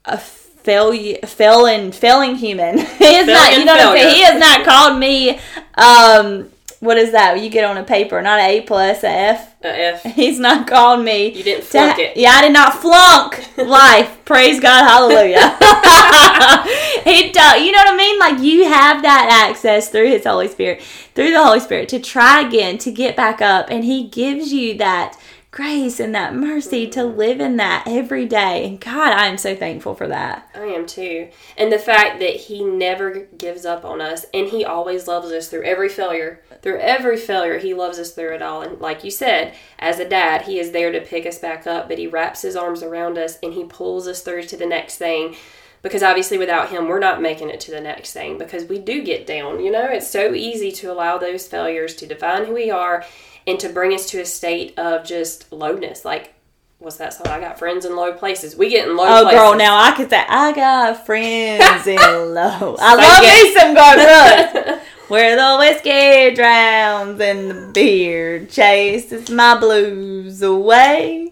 a 0.05 0.17
failure 0.17 1.17
failing 1.25 1.91
failing 1.91 2.35
human. 2.35 2.77
He 2.99 3.15
is 3.15 3.27
not 3.27 3.57
you 3.57 3.65
know 3.65 3.73
what 3.73 3.87
i'm 3.87 3.97
saying? 3.97 4.15
He 4.15 4.23
has 4.23 4.39
not 4.39 4.65
called 4.65 4.99
me 4.99 5.39
um 5.75 6.51
what 6.81 6.97
is 6.97 7.11
that? 7.13 7.39
You 7.41 7.49
get 7.49 7.63
on 7.63 7.77
a 7.77 7.83
paper 7.83 8.21
not 8.21 8.39
an 8.39 8.45
a 8.49 8.61
plus 8.61 9.03
a 9.03 9.07
f? 9.09 9.55
A 9.63 9.67
F. 9.67 10.03
he's 10.15 10.39
not 10.39 10.67
called 10.67 11.05
me. 11.05 11.29
You 11.29 11.43
didn't 11.43 11.63
flunk 11.63 11.99
it. 11.99 12.17
yeah 12.17 12.31
i 12.31 12.41
did 12.41 12.51
not 12.53 12.73
flunk 12.73 13.57
life. 13.57 14.23
Praise 14.25 14.59
god 14.59 14.83
hallelujah. 14.83 15.57
He 17.03 17.31
do, 17.31 17.39
you 17.63 17.71
know 17.71 17.79
what 17.79 17.93
i 17.93 17.95
mean? 17.97 18.19
Like 18.19 18.39
you 18.39 18.65
have 18.65 19.01
that 19.03 19.47
access 19.47 19.89
through 19.89 20.09
his 20.09 20.25
holy 20.25 20.47
spirit 20.47 20.81
through 21.15 21.31
the 21.31 21.43
holy 21.43 21.59
spirit 21.59 21.89
to 21.89 21.99
try 21.99 22.41
again 22.41 22.77
to 22.79 22.91
get 22.91 23.15
back 23.15 23.41
up 23.41 23.67
and 23.69 23.83
he 23.83 24.07
gives 24.07 24.51
you 24.53 24.77
that 24.77 25.17
grace 25.51 25.99
and 25.99 26.15
that 26.15 26.33
mercy 26.33 26.87
to 26.87 27.01
mm. 27.01 27.15
live 27.15 27.39
in 27.39 27.57
that 27.57 27.83
every 27.85 28.25
day 28.25 28.65
and 28.65 28.79
god 28.79 29.13
i 29.13 29.27
am 29.27 29.37
so 29.37 29.55
thankful 29.55 29.93
for 29.93 30.07
that 30.07 30.51
I 30.61 30.65
am 30.65 30.85
too. 30.85 31.29
And 31.57 31.71
the 31.71 31.79
fact 31.79 32.19
that 32.19 32.35
he 32.35 32.63
never 32.63 33.27
gives 33.37 33.65
up 33.65 33.83
on 33.83 33.99
us 33.99 34.25
and 34.33 34.47
he 34.47 34.63
always 34.63 35.07
loves 35.07 35.31
us 35.31 35.47
through 35.47 35.63
every 35.63 35.89
failure. 35.89 36.41
Through 36.61 36.79
every 36.79 37.17
failure, 37.17 37.57
he 37.57 37.73
loves 37.73 37.97
us 37.97 38.11
through 38.11 38.35
it 38.35 38.41
all. 38.41 38.61
And 38.61 38.79
like 38.79 39.03
you 39.03 39.11
said, 39.11 39.55
as 39.79 39.99
a 39.99 40.07
dad, 40.07 40.43
he 40.43 40.59
is 40.59 40.71
there 40.71 40.91
to 40.91 41.01
pick 41.01 41.25
us 41.25 41.39
back 41.39 41.65
up, 41.65 41.87
but 41.87 41.97
he 41.97 42.07
wraps 42.07 42.43
his 42.43 42.55
arms 42.55 42.83
around 42.83 43.17
us 43.17 43.39
and 43.41 43.53
he 43.53 43.63
pulls 43.63 44.07
us 44.07 44.21
through 44.21 44.43
to 44.43 44.57
the 44.57 44.65
next 44.65 44.97
thing. 44.97 45.35
Because 45.81 46.03
obviously, 46.03 46.37
without 46.37 46.69
him, 46.69 46.87
we're 46.87 46.99
not 46.99 47.23
making 47.23 47.49
it 47.49 47.59
to 47.61 47.71
the 47.71 47.81
next 47.81 48.13
thing 48.13 48.37
because 48.37 48.65
we 48.65 48.77
do 48.77 49.01
get 49.03 49.25
down. 49.25 49.63
You 49.63 49.71
know, 49.71 49.85
it's 49.85 50.07
so 50.07 50.31
easy 50.35 50.71
to 50.73 50.91
allow 50.91 51.17
those 51.17 51.47
failures 51.47 51.95
to 51.95 52.05
define 52.05 52.45
who 52.45 52.53
we 52.53 52.69
are 52.69 53.03
and 53.47 53.59
to 53.59 53.69
bring 53.69 53.93
us 53.93 54.05
to 54.11 54.21
a 54.21 54.25
state 54.25 54.77
of 54.77 55.05
just 55.05 55.51
lowness. 55.51 56.05
Like, 56.05 56.33
what's 56.79 56.97
that 56.97 57.13
song? 57.13 57.27
I 57.27 57.39
got 57.39 57.59
friends 57.59 57.85
in 57.85 57.95
low 57.95 58.13
places. 58.13 58.55
We 58.55 58.69
get 58.69 58.87
in 58.87 58.95
low 58.97 59.05
oh 59.05 59.23
places. 59.23 59.39
girl 59.39 59.55
now 59.55 59.77
i 59.77 59.91
could 59.95 60.09
say 60.09 60.23
i 60.27 60.51
got 60.51 61.05
friends 61.05 61.87
in 61.87 61.97
low 62.33 62.75
i 62.79 62.95
love 62.95 63.23
it. 63.23 63.53
me 63.53 63.59
some 63.59 63.73
Garth 63.75 64.81
Where 65.11 65.35
the 65.35 65.57
whiskey 65.57 66.33
drowns 66.33 67.19
and 67.19 67.51
the 67.51 67.71
beer 67.73 68.45
chases 68.45 69.29
my 69.29 69.59
blues 69.59 70.41
away. 70.41 71.30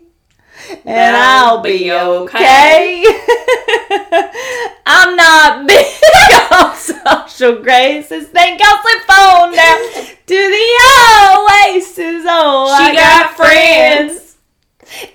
And 0.85 1.15
I'll 1.15 1.61
be 1.61 1.77
be 1.85 1.91
okay. 1.91 3.03
I'm 4.85 5.15
not 5.15 5.67
big 5.67 5.85
on 6.51 6.75
social 6.75 7.61
graces. 7.61 8.27
Think 8.27 8.61
I'll 8.63 8.81
slip 8.81 9.09
on 9.09 9.51
down 9.53 9.79
to 10.03 10.35
the 10.35 10.67
oasis. 11.35 12.23
Oh, 12.27 12.75
She 12.77 12.91
I 12.91 12.95
got 12.95 13.35
friends. 13.35 14.37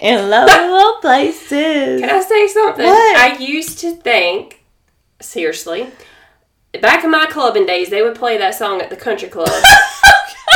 in 0.00 0.30
low 0.30 0.98
places. 1.00 2.00
Can 2.00 2.10
I 2.10 2.20
say 2.20 2.46
something? 2.48 2.84
What? 2.86 3.16
I 3.16 3.36
used 3.38 3.78
to 3.80 3.92
think, 3.96 4.64
seriously, 5.20 5.88
back 6.80 7.04
in 7.04 7.10
my 7.10 7.26
clubbing 7.26 7.66
days, 7.66 7.90
they 7.90 8.02
would 8.02 8.14
play 8.16 8.38
that 8.38 8.54
song 8.54 8.80
at 8.80 8.90
the 8.90 8.96
country 8.96 9.28
club. 9.28 9.48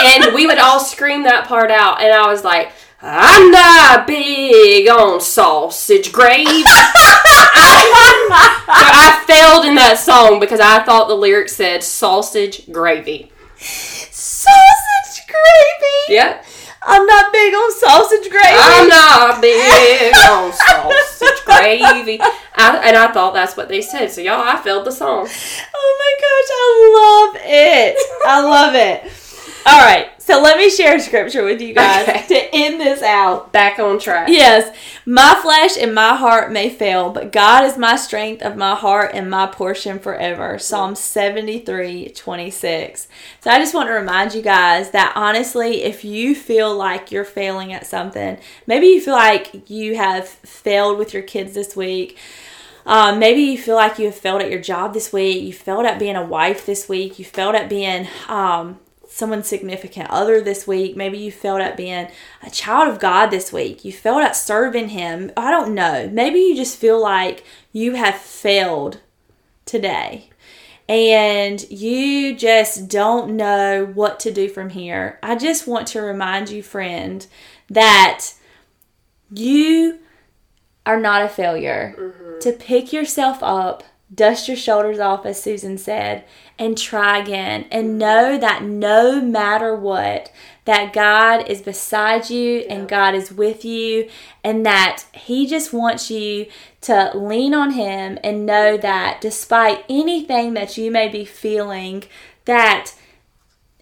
and 0.04 0.32
we 0.34 0.46
would 0.46 0.58
all 0.58 0.80
scream 0.80 1.24
that 1.24 1.46
part 1.46 1.70
out. 1.70 2.00
And 2.00 2.12
I 2.12 2.26
was 2.30 2.44
like, 2.44 2.70
I'm 3.00 3.52
not 3.52 4.08
big 4.08 4.88
on 4.88 5.20
sausage 5.20 6.12
gravy. 6.12 6.64
I, 6.66 6.90
I 8.68 9.24
failed 9.24 9.64
in 9.66 9.76
that 9.76 9.98
song 9.98 10.40
because 10.40 10.58
I 10.58 10.82
thought 10.82 11.06
the 11.06 11.14
lyrics 11.14 11.54
said 11.54 11.84
sausage 11.84 12.70
gravy. 12.72 13.30
Sausage 13.56 15.26
gravy. 15.28 16.14
Yep. 16.14 16.44
I'm 16.82 17.06
not 17.06 17.32
big 17.32 17.54
on 17.54 17.72
sausage 17.72 18.30
gravy. 18.30 18.56
I'm 18.58 18.88
not 18.88 19.40
big 19.40 20.14
on 20.30 20.52
sausage 20.52 21.44
gravy. 21.44 22.20
I, 22.20 22.82
and 22.84 22.96
I 22.96 23.12
thought 23.12 23.32
that's 23.32 23.56
what 23.56 23.68
they 23.68 23.80
said. 23.80 24.10
So, 24.10 24.22
y'all, 24.22 24.42
I 24.42 24.56
failed 24.56 24.86
the 24.86 24.90
song. 24.90 25.28
Oh 25.74 25.96
my 26.00 26.14
gosh, 26.24 26.50
I 26.50 26.64
love 26.98 27.42
it. 27.46 27.96
I 28.26 28.40
love 28.42 28.74
it. 28.74 29.27
All 29.66 29.80
right, 29.80 30.10
so 30.20 30.40
let 30.40 30.56
me 30.56 30.70
share 30.70 30.98
scripture 30.98 31.44
with 31.44 31.60
you 31.60 31.74
guys 31.74 32.08
Okay. 32.08 32.24
to 32.28 32.54
end 32.54 32.80
this 32.80 33.02
out. 33.02 33.52
Back 33.52 33.78
on 33.78 33.98
track. 33.98 34.28
Yes, 34.30 34.74
my 35.04 35.38
flesh 35.42 35.76
and 35.76 35.94
my 35.94 36.14
heart 36.16 36.50
may 36.52 36.70
fail, 36.70 37.10
but 37.10 37.32
God 37.32 37.64
is 37.64 37.76
my 37.76 37.96
strength 37.96 38.42
of 38.42 38.56
my 38.56 38.74
heart 38.74 39.10
and 39.14 39.30
my 39.30 39.46
portion 39.46 39.98
forever. 39.98 40.58
Psalm 40.58 40.94
73 40.94 42.10
26. 42.10 43.08
So 43.40 43.50
I 43.50 43.58
just 43.58 43.74
want 43.74 43.88
to 43.88 43.92
remind 43.92 44.34
you 44.34 44.42
guys 44.42 44.90
that 44.92 45.12
honestly, 45.14 45.82
if 45.82 46.04
you 46.04 46.34
feel 46.34 46.74
like 46.74 47.12
you're 47.12 47.24
failing 47.24 47.72
at 47.72 47.86
something, 47.86 48.38
maybe 48.66 48.86
you 48.86 49.00
feel 49.00 49.14
like 49.14 49.68
you 49.70 49.96
have 49.96 50.28
failed 50.28 50.98
with 50.98 51.12
your 51.12 51.22
kids 51.22 51.52
this 51.54 51.76
week. 51.76 52.16
Um, 52.86 53.18
maybe 53.18 53.42
you 53.42 53.58
feel 53.58 53.76
like 53.76 53.98
you 53.98 54.06
have 54.06 54.14
failed 54.14 54.40
at 54.40 54.50
your 54.50 54.62
job 54.62 54.94
this 54.94 55.12
week. 55.12 55.42
You 55.42 55.52
failed 55.52 55.84
at 55.84 55.98
being 55.98 56.16
a 56.16 56.24
wife 56.24 56.64
this 56.64 56.88
week. 56.88 57.18
You 57.18 57.24
failed 57.26 57.54
at 57.54 57.68
being 57.68 58.08
um, 58.28 58.78
someone's 59.18 59.48
significant 59.48 60.08
other 60.10 60.40
this 60.40 60.66
week. 60.66 60.96
Maybe 60.96 61.18
you 61.18 61.32
felt 61.32 61.60
at 61.60 61.76
being 61.76 62.08
a 62.42 62.50
child 62.50 62.88
of 62.88 63.00
God 63.00 63.26
this 63.26 63.52
week. 63.52 63.84
You 63.84 63.92
felt 63.92 64.22
at 64.22 64.36
serving 64.36 64.90
Him. 64.90 65.32
I 65.36 65.50
don't 65.50 65.74
know. 65.74 66.08
Maybe 66.10 66.38
you 66.38 66.54
just 66.54 66.78
feel 66.78 67.00
like 67.02 67.44
you 67.72 67.94
have 67.94 68.14
failed 68.14 69.00
today 69.66 70.30
and 70.88 71.68
you 71.68 72.36
just 72.36 72.88
don't 72.88 73.36
know 73.36 73.90
what 73.92 74.20
to 74.20 74.32
do 74.32 74.48
from 74.48 74.70
here. 74.70 75.18
I 75.22 75.34
just 75.34 75.66
want 75.66 75.88
to 75.88 76.00
remind 76.00 76.48
you, 76.48 76.62
friend, 76.62 77.26
that 77.68 78.32
you 79.30 79.98
are 80.86 80.98
not 80.98 81.22
a 81.22 81.28
failure. 81.28 81.94
Mm-hmm. 81.98 82.38
To 82.38 82.52
pick 82.52 82.92
yourself 82.92 83.38
up, 83.42 83.82
dust 84.14 84.48
your 84.48 84.56
shoulders 84.56 84.98
off, 84.98 85.26
as 85.26 85.42
Susan 85.42 85.78
said, 85.78 86.24
and 86.58 86.76
try 86.76 87.18
again. 87.18 87.66
And 87.70 87.98
know 87.98 88.38
that 88.38 88.62
no 88.62 89.20
matter 89.20 89.74
what, 89.74 90.32
that 90.64 90.92
God 90.92 91.48
is 91.48 91.62
beside 91.62 92.30
you 92.30 92.60
and 92.68 92.88
God 92.88 93.14
is 93.14 93.32
with 93.32 93.64
you, 93.64 94.08
and 94.42 94.64
that 94.66 95.04
He 95.12 95.46
just 95.46 95.72
wants 95.72 96.10
you 96.10 96.46
to 96.82 97.10
lean 97.14 97.54
on 97.54 97.72
Him 97.72 98.18
and 98.24 98.46
know 98.46 98.76
that 98.76 99.20
despite 99.20 99.84
anything 99.88 100.54
that 100.54 100.76
you 100.76 100.90
may 100.90 101.08
be 101.08 101.24
feeling, 101.24 102.04
that 102.44 102.92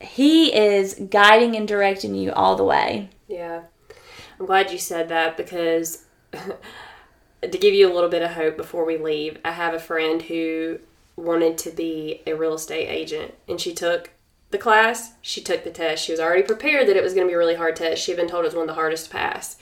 He 0.00 0.54
is 0.54 0.94
guiding 1.10 1.56
and 1.56 1.66
directing 1.66 2.14
you 2.14 2.32
all 2.32 2.56
the 2.56 2.64
way. 2.64 3.10
Yeah. 3.28 3.62
I'm 4.38 4.46
glad 4.46 4.70
you 4.70 4.78
said 4.78 5.08
that 5.08 5.36
because 5.36 6.04
to 7.52 7.58
give 7.58 7.74
you 7.74 7.90
a 7.90 7.94
little 7.94 8.10
bit 8.10 8.22
of 8.22 8.32
hope 8.32 8.56
before 8.56 8.84
we 8.84 8.96
leave, 8.96 9.38
I 9.44 9.52
have 9.52 9.74
a 9.74 9.78
friend 9.78 10.22
who 10.22 10.78
wanted 11.16 11.56
to 11.58 11.70
be 11.70 12.22
a 12.26 12.34
real 12.34 12.54
estate 12.54 12.88
agent 12.88 13.34
and 13.48 13.60
she 13.60 13.72
took 13.74 14.10
the 14.50 14.58
class, 14.58 15.12
she 15.22 15.40
took 15.40 15.64
the 15.64 15.70
test. 15.70 16.04
She 16.04 16.12
was 16.12 16.20
already 16.20 16.42
prepared 16.42 16.86
that 16.88 16.96
it 16.96 17.02
was 17.02 17.14
going 17.14 17.26
to 17.26 17.30
be 17.30 17.34
a 17.34 17.38
really 17.38 17.56
hard 17.56 17.76
test. 17.76 18.02
She 18.02 18.12
had 18.12 18.16
been 18.16 18.28
told 18.28 18.44
it 18.44 18.48
was 18.48 18.54
one 18.54 18.62
of 18.62 18.68
the 18.68 18.74
hardest 18.74 19.06
to 19.06 19.10
pass. 19.10 19.56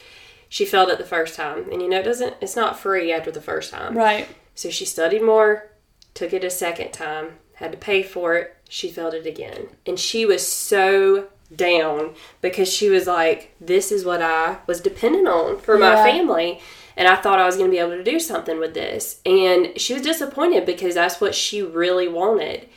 She 0.49 0.66
failed 0.66 0.90
it 0.90 0.99
the 0.99 1.05
first 1.05 1.35
time. 1.35 1.70
And 1.73 1.81
you 1.81 1.88
know, 1.88 2.01
it 2.01 2.05
doesn't 2.05 2.37
it's 2.40 2.57
not 2.57 2.79
free 2.79 3.12
after 3.12 3.31
the 3.31 3.40
first 3.40 3.73
time. 3.73 3.97
Right. 3.97 4.29
So 4.55 4.70
she 4.70 4.85
studied 4.85 5.23
more, 5.23 5.70
took 6.12 6.33
it 6.33 6.44
a 6.44 6.51
second 6.51 6.92
time, 6.92 7.38
had 7.55 7.73
to 7.73 7.79
pay 7.79 8.03
for 8.03 8.37
it. 8.37 8.57
She 8.68 8.90
failed 8.90 9.14
it 9.14 9.27
again. 9.27 9.68
And 9.87 9.99
she 9.99 10.27
was 10.27 10.47
so 10.47 11.29
down 11.55 12.14
because 12.40 12.73
she 12.73 12.90
was 12.90 13.07
like, 13.07 13.55
This 13.61 13.90
is 13.90 14.05
what 14.05 14.23
I 14.23 14.59
was 14.66 14.81
dependent 14.81 15.29
on 15.29 15.59
for 15.59 15.79
my 15.79 15.97
family. 15.97 16.61
And 16.96 17.09
I 17.09 17.16
thought 17.16 17.38
I 17.38 17.46
was 17.46 17.57
going 17.57 17.70
to 17.70 17.74
be 17.74 17.80
able 17.80 17.96
to 17.96 18.04
do 18.04 18.20
something 18.20 18.59
with 18.59 18.74
this. 18.74 19.20
And 19.26 19.78
she 19.80 19.94
was 19.94 20.02
disappointed 20.02 20.64
because 20.64 20.94
that's 20.94 21.20
what 21.20 21.35
she 21.35 21.62
really 21.62 22.09
wanted. 22.09 22.68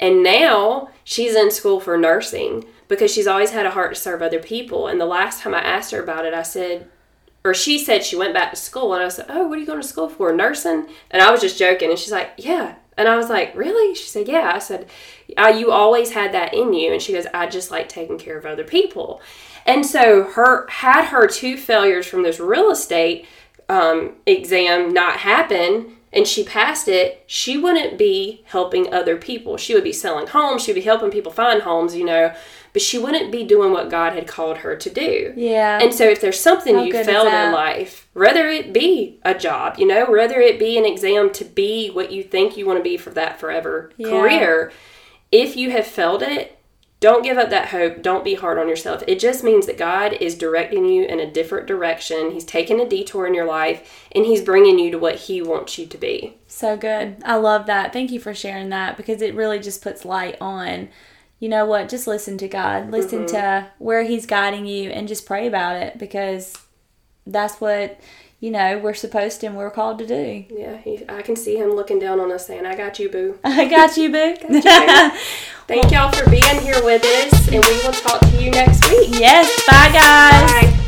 And 0.00 0.22
now 0.22 0.90
she's 1.04 1.34
in 1.34 1.50
school 1.50 1.80
for 1.80 1.98
nursing 1.98 2.64
because 2.86 3.12
she's 3.12 3.26
always 3.26 3.50
had 3.50 3.66
a 3.66 3.70
heart 3.70 3.94
to 3.94 4.00
serve 4.00 4.22
other 4.22 4.38
people. 4.40 4.86
And 4.86 5.00
the 5.00 5.06
last 5.06 5.42
time 5.42 5.54
I 5.54 5.60
asked 5.60 5.90
her 5.90 6.02
about 6.02 6.24
it, 6.24 6.34
I 6.34 6.42
said, 6.42 6.88
or 7.44 7.54
she 7.54 7.78
said 7.78 8.04
she 8.04 8.16
went 8.16 8.34
back 8.34 8.50
to 8.50 8.56
school 8.56 8.94
and 8.94 9.02
I 9.02 9.08
said, 9.08 9.26
Oh, 9.28 9.46
what 9.46 9.58
are 9.58 9.60
you 9.60 9.66
going 9.66 9.80
to 9.80 9.86
school 9.86 10.08
for? 10.08 10.32
Nursing? 10.32 10.86
And 11.10 11.22
I 11.22 11.30
was 11.30 11.40
just 11.40 11.58
joking. 11.58 11.90
And 11.90 11.98
she's 11.98 12.12
like, 12.12 12.30
Yeah. 12.36 12.76
And 12.96 13.08
I 13.08 13.16
was 13.16 13.28
like, 13.28 13.54
Really? 13.56 13.94
She 13.94 14.08
said, 14.08 14.28
Yeah. 14.28 14.52
I 14.54 14.58
said, 14.58 14.88
uh, 15.36 15.48
You 15.48 15.70
always 15.70 16.12
had 16.12 16.32
that 16.32 16.54
in 16.54 16.72
you. 16.72 16.92
And 16.92 17.02
she 17.02 17.12
goes, 17.12 17.26
I 17.32 17.46
just 17.46 17.70
like 17.70 17.88
taking 17.88 18.18
care 18.18 18.38
of 18.38 18.46
other 18.46 18.64
people. 18.64 19.20
And 19.66 19.84
so 19.84 20.24
her 20.24 20.66
had 20.68 21.06
her 21.06 21.26
two 21.26 21.56
failures 21.56 22.06
from 22.06 22.22
this 22.22 22.40
real 22.40 22.70
estate 22.70 23.26
um, 23.68 24.14
exam 24.26 24.92
not 24.92 25.18
happen 25.18 25.94
and 26.12 26.26
she 26.26 26.42
passed 26.42 26.88
it, 26.88 27.22
she 27.26 27.58
wouldn't 27.58 27.98
be 27.98 28.42
helping 28.46 28.92
other 28.92 29.16
people. 29.16 29.56
She 29.56 29.74
would 29.74 29.84
be 29.84 29.92
selling 29.92 30.26
homes, 30.26 30.62
she 30.62 30.72
would 30.72 30.80
be 30.80 30.82
helping 30.82 31.10
people 31.10 31.30
find 31.32 31.62
homes, 31.62 31.94
you 31.94 32.04
know, 32.04 32.34
but 32.72 32.82
she 32.82 32.98
wouldn't 32.98 33.30
be 33.32 33.44
doing 33.44 33.72
what 33.72 33.90
God 33.90 34.14
had 34.14 34.26
called 34.26 34.58
her 34.58 34.76
to 34.76 34.90
do. 34.90 35.32
Yeah. 35.36 35.78
And 35.82 35.92
so 35.92 36.04
if 36.04 36.20
there's 36.20 36.40
something 36.40 36.76
How 36.76 36.82
you 36.82 36.92
failed 37.04 37.26
in 37.26 37.52
life, 37.52 38.08
whether 38.14 38.48
it 38.48 38.72
be 38.72 39.20
a 39.22 39.34
job, 39.34 39.78
you 39.78 39.86
know, 39.86 40.06
whether 40.10 40.40
it 40.40 40.58
be 40.58 40.78
an 40.78 40.86
exam 40.86 41.30
to 41.34 41.44
be 41.44 41.90
what 41.90 42.12
you 42.12 42.22
think 42.22 42.56
you 42.56 42.66
want 42.66 42.78
to 42.78 42.82
be 42.82 42.96
for 42.96 43.10
that 43.10 43.38
forever 43.38 43.90
Yeah. 43.96 44.10
career, 44.10 44.72
if 45.30 45.56
you 45.56 45.70
have 45.72 45.86
failed 45.86 46.22
it, 46.22 46.57
don't 47.00 47.22
give 47.22 47.38
up 47.38 47.50
that 47.50 47.68
hope. 47.68 48.02
Don't 48.02 48.24
be 48.24 48.34
hard 48.34 48.58
on 48.58 48.68
yourself. 48.68 49.04
It 49.06 49.20
just 49.20 49.44
means 49.44 49.66
that 49.66 49.78
God 49.78 50.14
is 50.14 50.34
directing 50.34 50.84
you 50.84 51.04
in 51.04 51.20
a 51.20 51.30
different 51.30 51.68
direction. 51.68 52.32
He's 52.32 52.44
taking 52.44 52.80
a 52.80 52.88
detour 52.88 53.26
in 53.26 53.34
your 53.34 53.46
life 53.46 54.06
and 54.12 54.24
He's 54.24 54.42
bringing 54.42 54.80
you 54.80 54.90
to 54.90 54.98
what 54.98 55.14
He 55.14 55.40
wants 55.40 55.78
you 55.78 55.86
to 55.86 55.96
be. 55.96 56.38
So 56.48 56.76
good. 56.76 57.16
I 57.24 57.36
love 57.36 57.66
that. 57.66 57.92
Thank 57.92 58.10
you 58.10 58.18
for 58.18 58.34
sharing 58.34 58.70
that 58.70 58.96
because 58.96 59.22
it 59.22 59.34
really 59.34 59.60
just 59.60 59.80
puts 59.80 60.04
light 60.04 60.36
on, 60.40 60.88
you 61.38 61.48
know 61.48 61.64
what, 61.66 61.88
just 61.88 62.08
listen 62.08 62.36
to 62.38 62.48
God. 62.48 62.90
Listen 62.90 63.20
mm-hmm. 63.20 63.36
to 63.36 63.70
where 63.78 64.02
He's 64.02 64.26
guiding 64.26 64.66
you 64.66 64.90
and 64.90 65.06
just 65.06 65.24
pray 65.24 65.46
about 65.46 65.76
it 65.76 65.98
because 65.98 66.56
that's 67.26 67.60
what, 67.60 68.00
you 68.40 68.50
know, 68.50 68.78
we're 68.78 68.94
supposed 68.94 69.40
to 69.40 69.46
and 69.46 69.56
we're 69.56 69.70
called 69.70 69.98
to 69.98 70.06
do. 70.06 70.44
Yeah, 70.50 70.76
he, 70.76 71.04
I 71.08 71.22
can 71.22 71.36
see 71.36 71.56
Him 71.56 71.70
looking 71.70 71.98
down 71.98 72.20
on 72.20 72.30
us 72.30 72.46
saying, 72.46 72.66
I 72.66 72.76
got 72.76 72.98
you, 72.98 73.08
boo. 73.08 73.38
I 73.44 73.64
got 73.66 73.96
you, 73.96 74.10
boo. 74.10 74.36
you, 74.48 74.60
boo. 74.62 75.10
Thank 75.66 75.90
y'all 75.90 76.12
for 76.12 76.28
being 76.30 76.60
here 76.60 76.82
with 76.84 77.04
us, 77.04 77.48
and 77.48 77.64
we 77.64 77.72
will 77.82 77.92
talk 77.92 78.20
to 78.20 78.42
you 78.42 78.50
next 78.50 78.88
week. 78.90 79.10
yes. 79.12 79.66
Bye, 79.66 79.90
guys. 79.92 80.76
Bye. 80.76 80.84